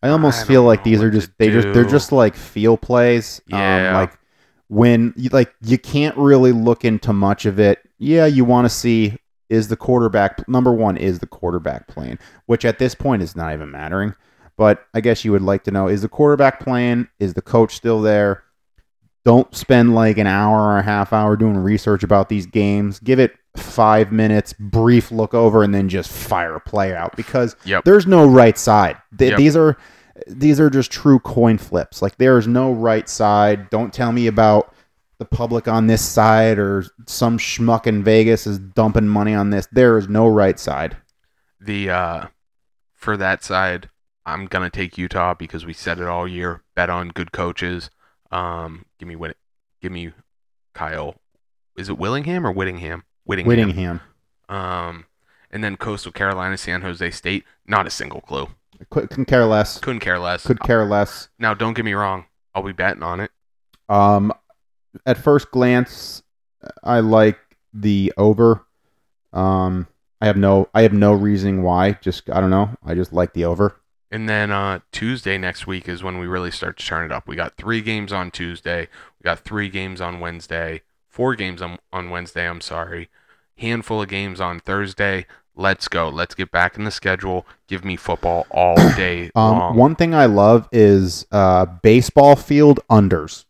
[0.03, 3.41] I almost I feel like these are just they just they're just like feel plays.
[3.47, 3.89] Yeah.
[3.89, 4.19] Um, like
[4.69, 7.79] when you like you can't really look into much of it.
[7.99, 9.17] Yeah, you want to see
[9.49, 13.53] is the quarterback number one is the quarterback playing, which at this point is not
[13.53, 14.15] even mattering.
[14.57, 17.09] But I guess you would like to know is the quarterback playing?
[17.19, 18.45] Is the coach still there?
[19.25, 22.99] Don't spend like an hour or a half hour doing research about these games.
[23.01, 27.57] Give it five minutes, brief look over, and then just fire a play out because
[27.65, 27.85] Yep.
[27.85, 28.97] there's no right side.
[29.19, 29.39] Th- Yep.
[29.39, 29.77] These are
[30.29, 32.01] these are just true coin flips.
[32.03, 33.69] Like there is no right side.
[33.71, 34.73] Don't tell me about
[35.19, 39.67] the public on this side or some schmuck in Vegas is dumping money on this.
[39.73, 40.97] There is no right side.
[41.61, 42.27] The uh,
[42.95, 43.91] for that side,
[44.27, 46.63] I'm gonna take Utah because we said it all year.
[46.75, 47.91] Bet on good coaches.
[48.31, 49.35] Um, give me Win-
[49.81, 50.13] give me
[50.75, 51.17] Kyle.
[51.77, 53.05] Is it Willingham or Whittingham?
[53.25, 53.49] Whittingham.
[53.49, 54.01] Whittingham.
[54.49, 55.07] Um,
[55.51, 57.45] and then Coastal Carolina, San Jose State.
[57.67, 58.49] Not a single clue.
[58.91, 59.79] Could, couldn't care less.
[59.79, 60.45] Couldn't care less.
[60.45, 61.29] Could care less.
[61.39, 62.27] Now, don't get me wrong.
[62.55, 63.31] I'll be betting on it.
[63.89, 64.33] Um,
[65.07, 66.23] at first glance,
[66.83, 67.39] I like
[67.73, 68.65] the over.
[69.33, 69.87] Um,
[70.21, 71.93] I have no I have no reasoning why.
[72.01, 72.71] Just I don't know.
[72.85, 73.77] I just like the over.
[74.11, 77.27] And then uh, Tuesday next week is when we really start to turn it up.
[77.27, 78.83] We got three games on Tuesday.
[79.19, 80.83] We got three games on Wednesday.
[81.09, 82.49] Four games on, on Wednesday.
[82.49, 83.09] I'm sorry.
[83.59, 85.27] Handful of games on Thursday.
[85.57, 86.09] Let's go.
[86.09, 87.45] Let's get back in the schedule.
[87.69, 89.77] Give me football all day Um, long.
[89.77, 93.45] one thing I love is uh baseball field unders.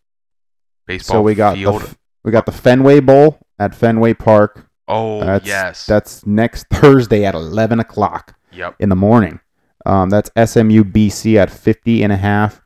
[0.87, 1.83] Baseball so we got field.
[1.83, 4.67] the, we got the Fenway Bowl at Fenway Park.
[4.89, 5.87] oh That's, yes.
[5.87, 8.75] That's next Thursday at eleven o'clock yep.
[8.79, 9.41] in the morning.
[9.87, 12.63] Um, that's SMU BC at 50 and a half.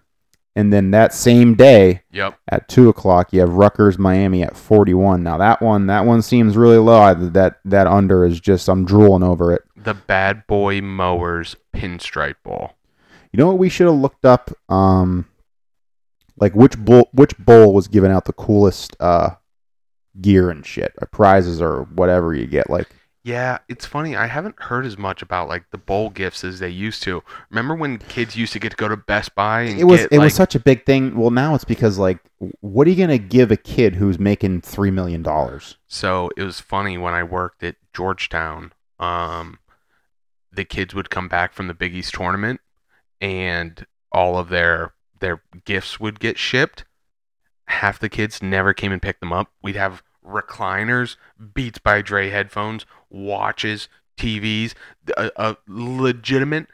[0.54, 2.36] And then that same day Yep.
[2.48, 5.22] at two o'clock, you have Rutgers Miami at 41.
[5.22, 7.00] Now that one, that one seems really low.
[7.00, 9.62] I- That that under is just I'm drooling over it.
[9.76, 12.72] The Bad Boy Mowers Pinstripe Bowl.
[13.32, 14.50] You know what we should have looked up?
[14.68, 15.26] Um,
[16.40, 19.30] like which bowl which bowl was giving out the coolest uh
[20.20, 22.68] gear and shit, or prizes or whatever you get.
[22.70, 22.88] Like
[23.24, 24.16] Yeah, it's funny.
[24.16, 27.22] I haven't heard as much about like the bowl gifts as they used to.
[27.50, 30.12] Remember when kids used to get to go to Best Buy and it was get
[30.12, 31.16] it like, was such a big thing.
[31.16, 32.18] Well, now it's because like,
[32.60, 35.76] what are you gonna give a kid who's making three million dollars?
[35.86, 38.72] So it was funny when I worked at Georgetown.
[38.98, 39.58] Um,
[40.52, 42.60] the kids would come back from the Big East tournament,
[43.20, 46.84] and all of their their gifts would get shipped.
[47.66, 49.50] Half the kids never came and picked them up.
[49.62, 51.16] We'd have recliners,
[51.54, 54.74] Beats by Dre headphones, watches, TVs,
[55.16, 56.66] a, a legitimate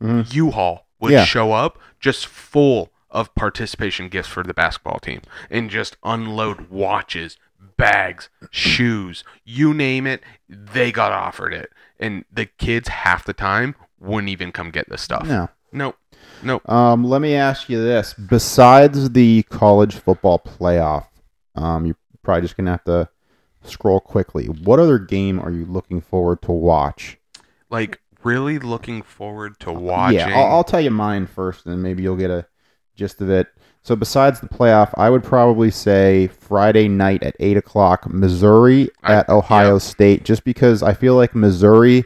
[0.00, 0.32] Mhm.
[0.32, 1.24] U-Haul would Yeah.
[1.24, 7.36] show up just full of participation gifts for the basketball team and just unload watches,
[7.76, 11.72] bags, shoes, you name it, they got offered it.
[11.98, 15.26] And the kids half the time wouldn't even come get this stuff.
[15.26, 15.48] No.
[15.72, 15.98] Nope.
[16.42, 16.68] Nope.
[16.68, 21.06] Um, let me ask you this: besides the college football playoff,
[21.54, 23.08] um, you're probably just gonna have to
[23.62, 24.46] scroll quickly.
[24.46, 27.18] What other game are you looking forward to watch?
[27.68, 30.18] Like really looking forward to watching.
[30.18, 32.46] Yeah, I'll, I'll tell you mine first, and maybe you'll get a
[32.96, 33.48] gist of it.
[33.82, 39.14] So, besides the playoff, I would probably say Friday night at eight o'clock, Missouri I-
[39.14, 39.78] at Ohio yeah.
[39.78, 42.04] State, just because I feel like Missouri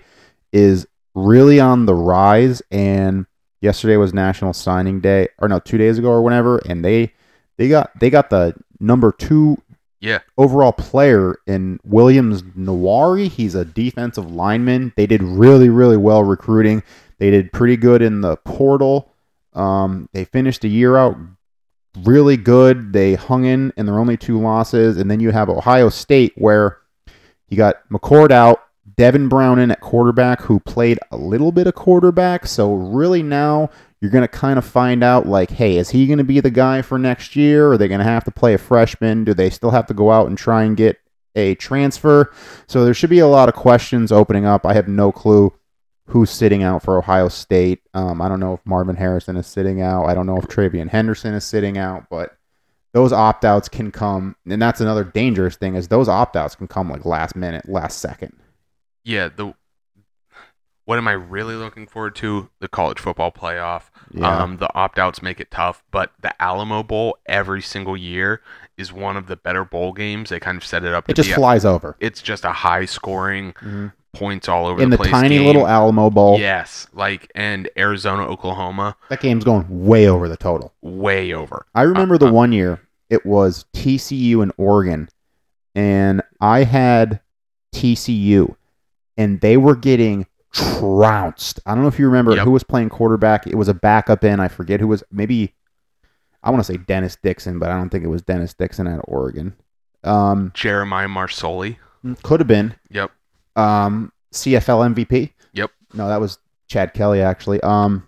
[0.52, 3.26] is really on the rise, and
[3.64, 7.12] Yesterday was National Signing Day, or no, two days ago or whenever, and they
[7.56, 9.56] they got they got the number two
[10.00, 10.18] Yeah.
[10.36, 13.28] overall player in Williams Nwaneri.
[13.28, 14.92] He's a defensive lineman.
[14.96, 16.82] They did really really well recruiting.
[17.18, 19.10] They did pretty good in the portal.
[19.54, 21.16] Um, they finished the year out
[22.02, 22.92] really good.
[22.92, 26.78] They hung in in their only two losses, and then you have Ohio State where
[27.48, 28.63] you got McCord out,
[28.96, 32.46] Devin Brown in at quarterback, who played a little bit of quarterback.
[32.46, 33.70] So really now
[34.00, 36.50] you're going to kind of find out like, hey, is he going to be the
[36.50, 37.72] guy for next year?
[37.72, 39.24] Are they going to have to play a freshman?
[39.24, 40.98] Do they still have to go out and try and get
[41.34, 42.32] a transfer?
[42.66, 44.66] So there should be a lot of questions opening up.
[44.66, 45.52] I have no clue
[46.08, 47.80] who's sitting out for Ohio State.
[47.94, 50.04] Um, I don't know if Marvin Harrison is sitting out.
[50.04, 52.36] I don't know if TreVeyon Henderson is sitting out, but
[52.92, 56.68] those opt outs can come, and that's another dangerous thing is those opt outs can
[56.68, 58.36] come like last minute, last second.
[59.04, 59.28] Yeah.
[59.34, 59.54] The
[60.86, 62.50] what am I really looking forward to?
[62.60, 63.84] The college football playoff.
[64.12, 64.42] Yeah.
[64.42, 68.42] Um, the opt outs make it tough, but the Alamo Bowl every single year
[68.76, 70.28] is one of the better bowl games.
[70.28, 71.08] They kind of set it up.
[71.08, 71.96] it just be flies over.
[72.00, 73.54] it's just a high scoring
[74.12, 75.10] points all over In the the place.
[75.10, 75.46] tiny game.
[75.46, 80.74] little Alamo Bowl, Yes, like and Arizona, Oklahoma, that game's going way over the total.
[80.82, 81.64] way over.
[81.74, 85.08] I remember the Uh, one year it was TCU and Oregon,
[85.74, 87.20] and I had
[87.74, 88.54] TCU,
[89.16, 91.60] and they were getting trounced.
[91.66, 92.44] I don't know if you remember Yep.
[92.44, 93.46] who was playing quarterback.
[93.46, 94.40] It was a backup in.
[94.40, 95.02] I forget who was.
[95.10, 95.54] Maybe
[96.42, 99.00] I want to say Dennis Dixon, but I don't think it was Dennis Dixon at
[99.04, 99.54] Oregon.
[100.04, 101.76] Um, Jeremiah Masoli.
[102.22, 103.10] could have been Yep.
[103.56, 105.32] um, CFL MVP.
[105.54, 105.70] Yep.
[105.94, 106.38] No, that was
[106.68, 107.60] Chad Kelly actually.
[107.62, 108.06] Um,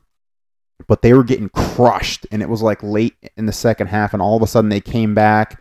[0.88, 4.20] but they were getting crushed, and it was like late in the second half, and
[4.22, 5.60] all of a sudden they came back,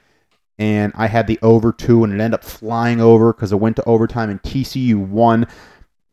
[0.58, 3.76] and I had the over two, and it ended up flying over because it went
[3.78, 5.47] to overtime, and TCU won.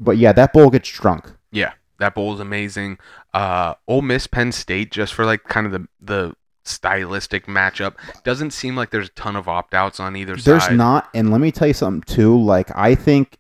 [0.01, 1.31] But yeah, that bowl gets drunk.
[1.53, 2.99] Yeah, that bowl is amazing.
[3.33, 6.35] Uh, Ole Miss Penn State, just for like kind of the the
[6.65, 10.71] stylistic matchup, doesn't seem like there's a ton of opt outs on either There's side.
[10.71, 12.41] There's not, and let me tell you something too.
[12.41, 13.39] Like I think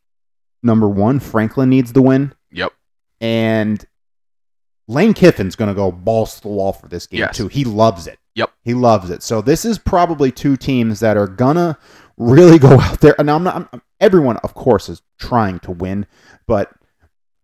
[0.62, 2.72] number one, Franklin needs the win, Yep.
[3.20, 3.84] and
[4.88, 7.36] Lane Kiffin's going to go balls to the wall for this game Yes.
[7.36, 7.48] too.
[7.48, 8.18] He loves it.
[8.34, 8.50] Yep.
[8.64, 9.22] He loves it.
[9.22, 11.78] So this is probably two teams that are gonna
[12.16, 13.14] really go out there.
[13.18, 13.68] And I'm not.
[13.72, 16.06] I'm, everyone, of course, is trying to win,
[16.46, 16.72] but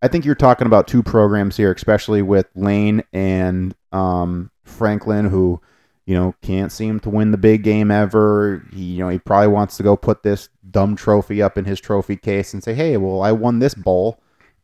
[0.03, 5.61] I think you're talking about two programs here, especially with Lane and um, Franklin, who
[6.07, 8.65] you know can't seem to win the big game ever.
[8.73, 11.81] He, you know, he probably wants to go put this dumb trophy up in his
[11.81, 14.21] trophy case and say, "Hey, well, I won this bowl."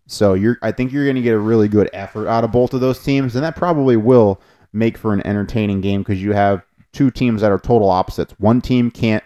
[0.06, 2.74] So you're, I think you're going to get a really good effort out of both
[2.74, 4.40] of those teams, and that probably will
[4.74, 6.62] make for an entertaining game because you have
[6.92, 8.34] two teams that are total opposites.
[8.38, 9.24] One team can't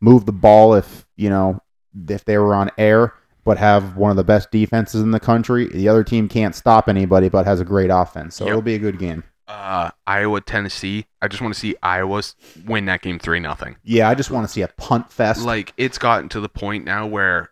[0.00, 1.60] move the ball if you know
[2.08, 3.12] if they were on air,
[3.44, 5.68] but have one of the best defenses in the country.
[5.68, 8.36] The other team can't stop anybody, but has a great offense.
[8.36, 8.50] So Yep.
[8.50, 9.24] it'll be a good game.
[9.48, 11.06] Uh, Iowa, Tennessee.
[11.20, 12.22] I just want to see Iowa
[12.64, 13.76] win that game three nothing.
[13.82, 15.44] Yeah, I just want to see a punt fest.
[15.44, 17.50] Like it's gotten to the point now where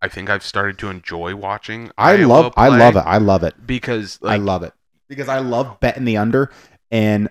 [0.00, 1.90] I think I've started to enjoy watching.
[1.98, 3.00] I Iowa love, I love it.
[3.04, 3.54] I love it.
[3.66, 4.72] because I love it
[5.08, 6.50] because I love betting the under,
[6.90, 7.28] and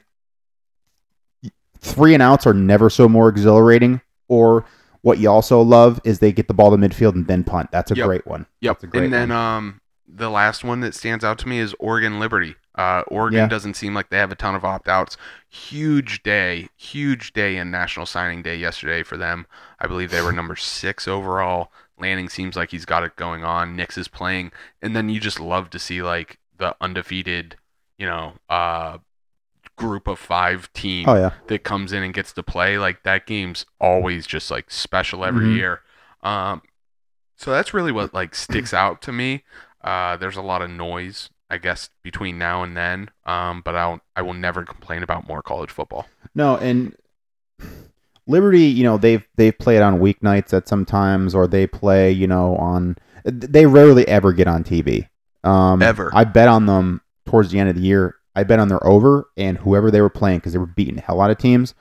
[1.79, 4.01] three and outs are never so more exhilarating.
[4.27, 4.65] Or
[5.01, 7.69] what you also love is they get the ball to midfield and then punt.
[7.71, 8.05] That's a Yep.
[8.07, 8.45] great one.
[8.61, 8.75] Yep.
[8.77, 9.37] That's a great and then one.
[9.37, 12.55] um the last one that stands out to me is Oregon Liberty.
[12.75, 13.47] Uh, Oregon Yeah.
[13.47, 15.17] doesn't seem like they have a ton of opt outs.
[15.49, 19.45] Huge day, huge day in National Signing Day yesterday for them.
[19.79, 21.71] I believe they were number six overall.
[21.97, 23.75] Lanning seems like he's got it going on.
[23.75, 24.51] Nix is playing,
[24.81, 27.55] and then you just love to see like the undefeated,
[27.97, 28.97] you know, uh,
[29.77, 33.25] group of five team Oh yeah, that comes in and gets to play like that
[33.25, 35.55] game's always just like special every Mhm.
[35.55, 35.81] year
[36.23, 36.61] um
[37.35, 39.43] so that's really what like sticks out to me
[39.83, 43.85] uh there's a lot of noise i guess between now and then um but i
[43.85, 46.95] will i will never complain about more college football no, and
[48.27, 52.27] Liberty, you know, they've they've played on weeknights at some times, or they play, you
[52.27, 52.95] know, on.
[53.23, 55.07] They rarely ever get on TV.
[55.43, 56.09] Um, Ever.
[56.13, 58.15] I bet on them towards the end of the year.
[58.35, 61.21] I bet on their over and whoever they were playing because they were beating hell
[61.21, 61.73] out of teams.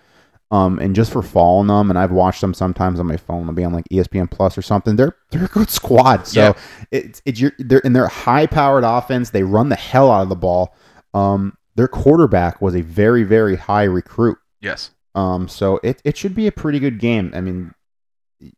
[0.50, 3.48] Um, and just for following them, and I've watched them sometimes on my phone.
[3.48, 4.94] I'll be on like ESPN Plus or something.
[4.94, 6.26] They're they're a good squad.
[6.28, 6.52] So Yeah.
[6.92, 9.30] it's it's your they're in their high powered offense.
[9.30, 10.76] They run the hell out of the ball.
[11.12, 14.38] Um, their quarterback was a very very high recruit.
[14.60, 17.32] yes Um, so it, it should be a pretty good game.
[17.34, 17.74] I mean,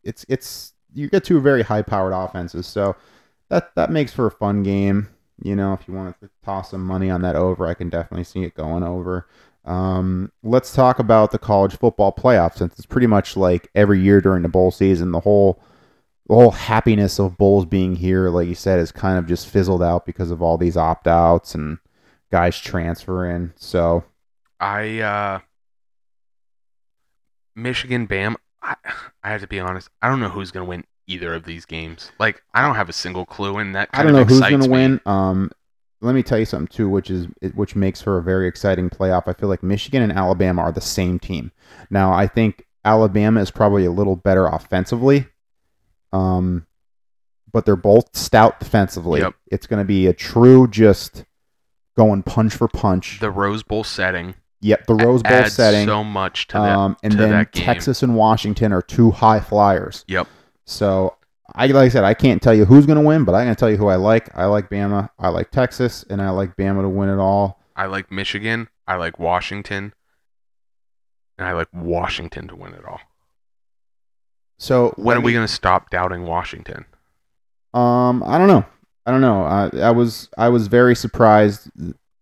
[0.05, 2.95] it's it's you get two very high powered offenses, so
[3.49, 5.09] that that makes for a fun game.
[5.43, 8.25] You know, if you wanted to toss some money on that over, I can definitely
[8.25, 9.29] see it going over.
[9.65, 14.21] Um, let's talk about the college football playoff since it's pretty much like every year
[14.21, 15.13] during the bowl season.
[15.13, 15.61] The whole
[16.29, 19.83] the whole happiness of bowls being here, like you said, is kind of just fizzled
[19.83, 21.79] out because of all these opt outs and
[22.31, 23.53] guys transferring.
[23.57, 24.05] So
[24.59, 25.39] I uh
[27.55, 28.77] Michigan Bam I,
[29.23, 29.89] I have to be honest.
[30.03, 32.11] I don't know who's going to win either of these games.
[32.19, 34.71] Like I don't have a single clue and that I don't know who's going to
[34.71, 35.01] win.
[35.07, 35.51] Um,
[36.01, 39.25] let me tell you something too, which is which makes for a very exciting playoff.
[39.27, 41.53] I feel like Michigan and Alabama are the same team.
[41.91, 45.27] Now, I think Alabama is probably a little better offensively,
[46.13, 46.67] um,
[47.53, 49.21] but they're both stout defensively.
[49.21, 49.35] Yep.
[49.49, 51.25] It's going to be a true just
[51.97, 53.21] going punch for punch.
[53.21, 55.87] The Rose Bowl setting yep, the Rose Bowl adds setting.
[55.87, 56.77] so much to that.
[56.77, 57.53] um, and to then that.
[57.53, 60.05] Texas and Washington are two high flyers.
[60.09, 60.29] Yep.
[60.67, 61.17] So
[61.55, 63.55] I like I said, I can't tell you who's going to win, but I'm going
[63.55, 64.37] to tell you who I like.
[64.37, 65.11] I like Bama.
[65.19, 67.61] I like Texas, and I like Bama to win it all.
[67.77, 68.69] I like Michigan.
[68.87, 69.95] I like Washington.
[71.39, 73.01] And I like Washington to win it all.
[74.59, 76.87] So When are we going to stop doubting Washington?
[77.75, 78.65] Um, I don't know.
[79.05, 79.43] I don't know.
[79.43, 81.71] I, I was I was very surprised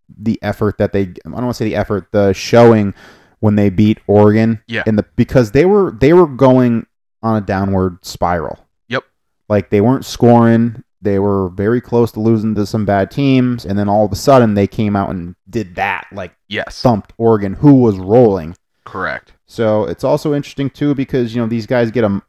[0.07, 1.01] the effort that they.
[1.01, 2.93] I don't want to say the effort, the showing
[3.39, 4.61] when they beat Oregon.
[4.67, 4.83] Yeah.
[4.85, 6.85] In the because they were they were going
[7.25, 8.59] on a downward spiral.
[8.87, 9.03] Yep.
[9.49, 10.83] Like they weren't scoring.
[11.01, 14.15] They were very close to losing to some bad teams, and then all of a
[14.15, 16.81] sudden they came out and did that, like Yes.
[16.81, 18.55] thumped Oregon, who was rolling.
[18.85, 19.33] Correct.
[19.45, 22.21] So it's also interesting too because you know these guys get a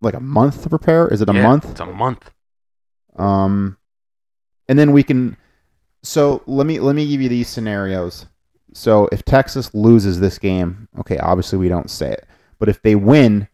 [0.00, 1.08] like a month to prepare.
[1.08, 1.70] Is it a Yeah, month?
[1.70, 2.30] It's a month.
[3.16, 3.76] Um,
[4.68, 5.36] and then we can.
[6.02, 8.26] So let me let me give you these scenarios.
[8.74, 12.26] So if Texas loses this game, okay, obviously we don't say it,
[12.58, 13.48] but if they win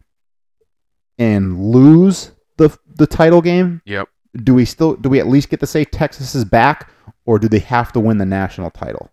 [1.17, 4.07] and lose the the title game, Yep.
[4.43, 6.89] do we still do we at least get to say Texas is back,
[7.25, 9.09] or do they have to win the national title?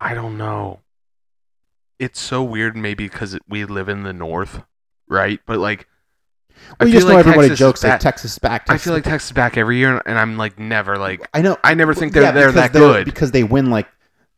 [0.00, 0.80] I don't know.
[1.98, 4.62] It's so weird, maybe because we live in the north,
[5.08, 5.40] right?
[5.46, 5.88] But like,
[6.78, 8.62] Well, I just know like everybody Texas jokes back- Texas is back.
[8.68, 11.26] I Texas feel is like Texas is back every year, and I'm like never like
[11.32, 11.56] I know.
[11.64, 13.06] I never think they're Yeah, they're that good.
[13.06, 13.88] because they win like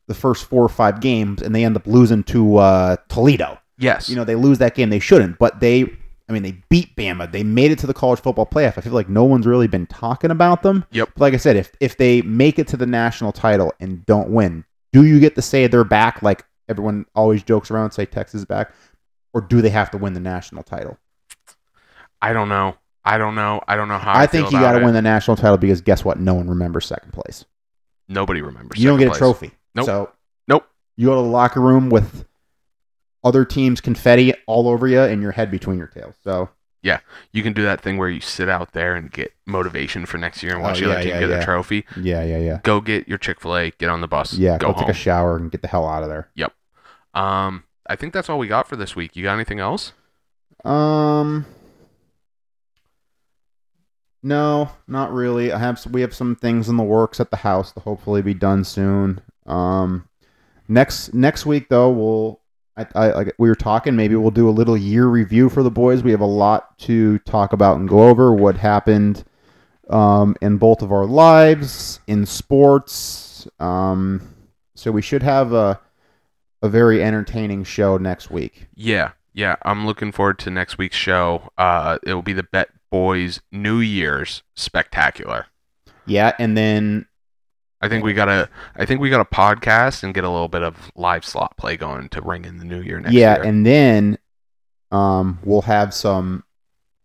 [0.06, 3.58] the first four or five games, and they end up losing to uh, Toledo.
[3.78, 5.84] Yes, you know they lose that game they shouldn't but they
[6.28, 8.92] i mean they beat bama they made it to the college football playoff i feel
[8.92, 11.10] like no one's really been talking about them Yep.
[11.14, 14.28] but like i said if if they make it to the national title and don't
[14.28, 18.04] win do you get to say they're back like everyone always jokes around and say
[18.04, 18.72] texas is back
[19.32, 20.98] or do they have to win the national title
[22.20, 22.76] I don't know.
[23.04, 23.62] I don't know.
[23.68, 24.12] I don't know how.
[24.12, 26.48] I, i, think you got to win the national title because guess what no one
[26.48, 27.44] remembers second place
[28.08, 28.78] Nobody remembers.
[28.78, 29.86] you don't get a trophy Nope.
[29.86, 30.10] so
[30.48, 30.66] Nope.
[30.96, 32.24] you go to the locker room with
[33.24, 36.48] other teams confetti all over you and your head between your tails so
[36.80, 37.00] yeah,
[37.32, 40.44] You can do that thing where you sit out there and get motivation for next
[40.44, 41.40] year and watch Oh, the yeah, other team yeah, get yeah.
[41.40, 41.84] a trophy.
[42.00, 43.70] yeah yeah yeah Go get your Chick Fil A.
[43.72, 44.34] Get on the bus.
[44.34, 44.80] Yeah, go go, home.
[44.84, 46.28] take a shower and get the hell out of there.
[46.36, 46.52] Yep.
[47.14, 49.16] Um, I think that's all we got for this week.
[49.16, 49.92] You got anything else?
[50.64, 51.46] Um,
[54.22, 55.52] no, not really.
[55.52, 58.34] I have we have some things in the works at the house to hopefully be
[58.34, 59.20] done soon.
[59.46, 60.08] Um,
[60.68, 62.40] next next week though, we'll
[62.78, 63.96] I, I like we were talking.
[63.96, 66.02] Maybe we'll do a little year review for the boys.
[66.02, 68.32] We have a lot to talk about and go over.
[68.32, 69.24] What happened
[69.90, 73.48] um, in both of our lives in sports.
[73.58, 74.34] Um,
[74.74, 75.80] so we should have a
[76.62, 78.66] a very entertaining show next week.
[78.74, 79.56] Yeah, yeah.
[79.62, 81.50] I'm looking forward to next week's show.
[81.56, 85.46] Uh, it will be the Bet Boys New Year's Spectacular.
[86.06, 87.06] Yeah, and then
[87.80, 90.48] I think we got to I think we got a podcast and get a little
[90.48, 93.44] bit of live slot play going to ring in the new year next yeah, year.
[93.44, 94.18] and then
[94.90, 96.44] um, we'll have some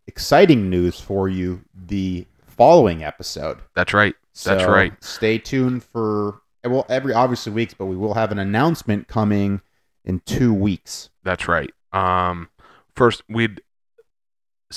[0.08, 3.60] exciting news for you the following episode.
[3.76, 4.16] That's right.
[4.44, 4.94] That's So right.
[5.04, 9.62] Stay tuned for well every obviously weeks, but we will have an announcement coming
[10.06, 11.10] in two weeks.
[11.24, 11.72] That's right.
[11.92, 12.50] Um,
[12.96, 13.62] first, we'd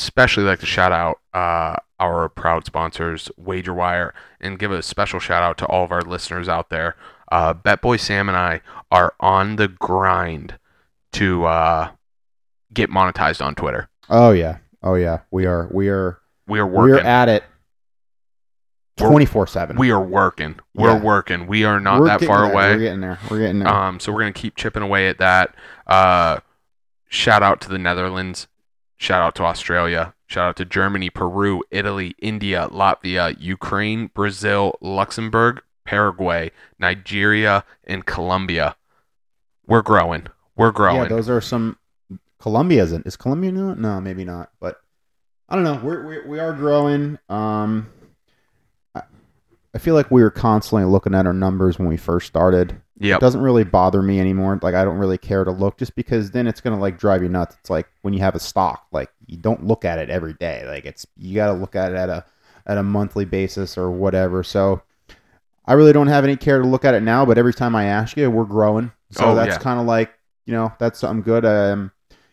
[0.00, 5.42] especially like to shout out uh, our proud sponsors, WagerWire, and give a special shout
[5.42, 6.96] out to all of our listeners out there.
[7.32, 10.58] Uh, BetBoy Sam and I are on the grind
[11.12, 11.90] to uh,
[12.72, 13.88] get monetized on Twitter.
[14.08, 16.94] Oh yeah, oh yeah, we are we are We are working.
[16.94, 17.42] we're at it
[18.96, 19.76] twenty four seven.
[19.76, 20.58] we are working.
[20.74, 21.00] We're Yeah.
[21.02, 21.46] working.
[21.46, 22.74] We are not that far away.
[22.76, 23.18] We're getting there.
[23.30, 23.68] We're getting there.
[23.68, 25.54] Um, so we're gonna keep chipping away at that.
[25.86, 26.38] Uh,
[27.08, 28.46] shout out to the Netherlands.
[28.96, 30.14] Shout out to Australia.
[30.26, 38.76] Shout out to Germany, Peru, Italy, India, Latvia, Ukraine, Brazil, Luxembourg, Paraguay, Nigeria, and Colombia.
[39.66, 40.26] We're growing.
[40.56, 41.02] We're growing.
[41.02, 41.78] Yeah, those are some.
[42.40, 43.06] Colombia isn't.
[43.06, 43.74] Is Colombia new?
[43.74, 44.50] No, maybe not.
[44.60, 44.80] But
[45.48, 45.80] I don't know.
[45.82, 47.18] We're, we're we are growing.
[47.28, 47.88] Um,
[48.94, 49.02] I,
[49.74, 52.80] I feel like we were constantly looking at our numbers when we first started.
[53.16, 54.58] It doesn't really bother me anymore.
[54.62, 57.28] Like I don't really care to look, just because then it's gonna like drive you
[57.28, 57.56] nuts.
[57.60, 60.64] It's like when you have a stock, like you don't look at it every day.
[60.66, 62.24] Like it's you got to look at it at a
[62.66, 64.42] at a monthly basis or whatever.
[64.42, 64.82] So
[65.66, 67.84] I really don't have any care to look at it now, but every time I
[67.84, 68.92] ask you, we're growing.
[69.10, 69.58] So Oh, that's yeah.
[69.58, 70.12] kind of like,
[70.46, 71.44] you know, that's something good.
[71.44, 71.90] Um,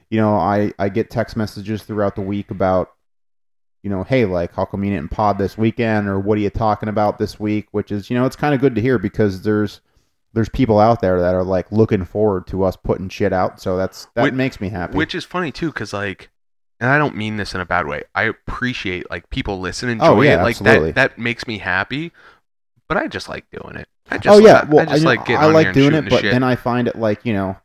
[0.10, 2.94] you know, I, I get text messages throughout the week about,
[3.82, 6.50] you know, hey, like, how come you didn't pod this weekend or what are you
[6.50, 7.68] talking about this week?
[7.72, 9.82] Which is, you know, it's kind of good to hear because there's,
[10.34, 13.62] there's people out there that are like looking forward to us putting shit out.
[13.62, 14.98] So that's, that Which- makes me happy.
[14.98, 16.30] Which is funny too, because like,
[16.80, 18.04] and I don't mean this in a bad way.
[18.14, 20.44] I appreciate like people listen, enjoy Oh, yeah, it.
[20.44, 20.92] Like absolutely.
[20.94, 22.12] that, that makes me happy.
[22.90, 23.88] But I just like doing it.
[24.12, 25.70] I just oh yeah, like, well, I just know, like getting I on like here
[25.70, 26.34] and doing it, but shit.
[26.34, 27.56] then I find it like you know,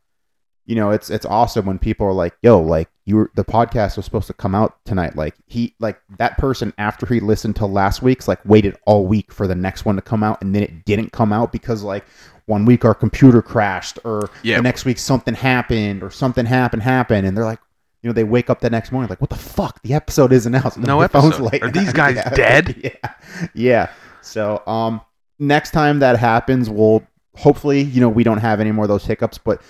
[0.65, 3.97] you know, it's it's awesome when people are like, "Yo, like you were the podcast
[3.97, 7.65] was supposed to come out tonight." Like he, like that person after he listened to
[7.65, 10.63] last week's, like waited all week for the next one to come out, and then
[10.63, 12.05] it didn't come out because like
[12.49, 14.57] one week our computer crashed, or Yeah.
[14.57, 17.59] the next week something happened, or something happened happened, and they're like.
[18.01, 19.81] You know, they wake up the next morning like, "What the fuck?
[19.83, 21.41] The episode isn't out." So No episode.
[21.51, 21.61] late.
[21.61, 22.29] Are these guys Yeah.
[22.29, 22.75] dead?
[22.81, 23.13] Yeah,
[23.53, 23.89] yeah.
[24.21, 25.01] So, um,
[25.37, 27.03] next time that happens, we'll
[27.35, 29.37] hopefully, you know, we don't have any more of those hiccups.
[29.37, 29.61] But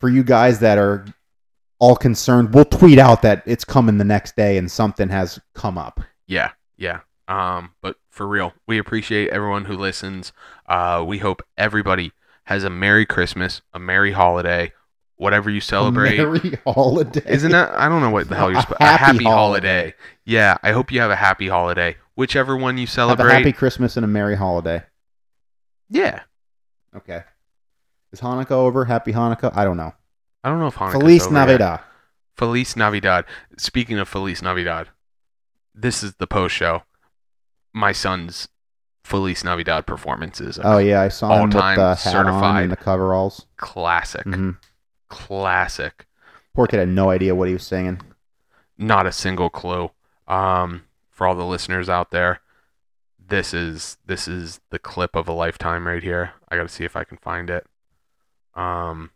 [0.00, 1.04] for you guys that are
[1.78, 5.76] all concerned, we'll tweet out that it's coming the next day and something has come
[5.76, 6.00] up.
[6.26, 7.00] Yeah, yeah.
[7.28, 10.32] Um, but for real, we appreciate everyone who listens.
[10.66, 12.12] Uh, we hope everybody
[12.44, 14.72] has a Merry Christmas, a Merry Holiday,
[15.16, 16.18] whatever you celebrate.
[16.18, 17.22] A Merry holiday.
[17.26, 17.70] Isn't that?
[17.72, 18.58] I don't know what the hell you're.
[18.60, 19.68] A Sp- happy a happy holiday.
[19.80, 19.94] holiday.
[20.24, 23.32] Yeah, I hope you have a happy holiday, whichever one you Have a celebrate.
[23.34, 24.82] happy Christmas and a Merry holiday.
[25.88, 26.20] yeah,
[26.96, 27.22] Okay.
[28.12, 28.84] Is Hanukkah over?
[28.84, 29.50] Happy Hanukkah?
[29.56, 29.92] I don't know.
[30.44, 30.92] I don't know if Hanukkah.
[30.92, 31.40] Feliz over yet.
[31.46, 31.80] Navidad.
[32.36, 33.24] Feliz Navidad.
[33.58, 34.88] Speaking of Feliz Navidad,
[35.74, 36.84] this is the post show.
[37.72, 38.46] My son's
[39.04, 40.58] Feliz Navidad performances.
[40.64, 42.62] Oh yeah, I saw him with the hat on certified.
[42.64, 43.46] and the coveralls.
[43.56, 44.52] classic, hmm
[45.08, 46.06] classic.
[46.54, 48.00] Poor kid had no idea what he was singing.
[48.76, 49.90] Not a single clue.
[50.26, 52.40] Um, for all the listeners out there,
[53.24, 56.32] this is this is the clip of a lifetime right here.
[56.48, 57.66] I got to see if I can find it.
[58.54, 59.10] Um,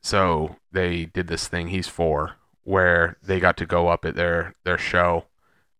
[0.00, 1.68] so they did this thing.
[1.68, 5.24] He's four, where they got to go up at their their show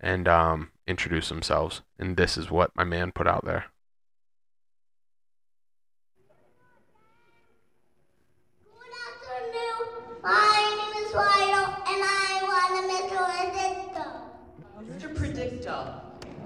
[0.00, 3.66] and um introduce themselves, and this is what my man put out there.
[8.64, 9.89] Good afternoon.
[10.22, 12.89] My name is Lionel, and I want to
[14.82, 15.14] Mr.
[15.14, 16.01] Predictor.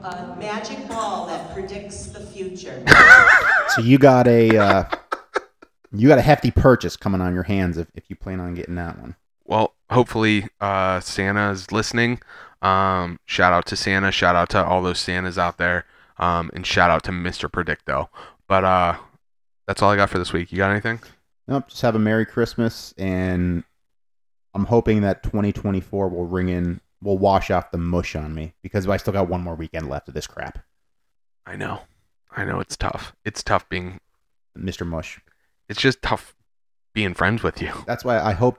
[0.04, 2.82] A magic ball that predicts the future.
[3.68, 4.84] So you got a uh,
[5.92, 8.74] you got a hefty purchase coming on your hands if, if you plan on getting
[8.74, 9.14] that one.
[9.44, 12.20] Well, hopefully uh, Santa is listening.
[12.62, 14.10] Um, shout out to Santa.
[14.12, 15.84] Shout out to all those Santas out there.
[16.18, 17.50] Um, and shout out to Mr.
[17.50, 18.08] Predicto.
[18.46, 18.96] But uh,
[19.66, 20.52] that's all I got for this week.
[20.52, 21.00] You got anything?
[21.48, 23.64] Nope, just have a Merry Christmas, and
[24.54, 28.88] I'm hoping that 2024 will ring in, will wash off the mush on me because
[28.88, 30.60] I still got one more weekend left of this crap,
[31.44, 31.80] I know.
[32.30, 33.14] I know it's tough.
[33.24, 33.98] It's tough being.
[34.56, 34.86] Mr.
[34.86, 35.20] Mush.
[35.68, 36.34] It's just tough
[36.92, 37.72] being friends with you.
[37.86, 38.58] That's why I hope,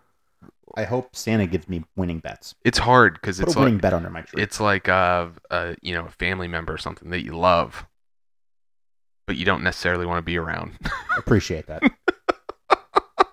[0.76, 2.56] I hope Santa gives me winning bets.
[2.66, 4.42] It's hard because it's a winning like bet under my tree.
[4.42, 7.86] it's like uh, uh, you know, a family member or something that you love,
[9.28, 10.78] but you don't necessarily want to be around.
[11.18, 11.84] Appreciate that.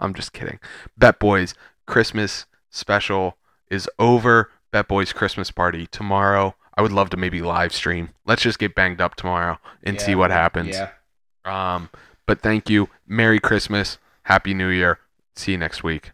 [0.00, 0.58] I'm just kidding.
[0.98, 1.54] Bet Boys
[1.86, 3.38] Christmas special
[3.70, 4.50] is over.
[4.70, 6.54] Bet Boys Christmas party tomorrow.
[6.76, 8.10] I would love to maybe live stream.
[8.26, 10.76] Let's just get banged up tomorrow and see what happens.
[10.76, 10.90] Yeah.
[11.44, 11.90] Um,
[12.26, 12.88] but thank you.
[13.06, 13.98] Merry Christmas.
[14.24, 14.98] Happy New Year.
[15.34, 16.12] See you next week.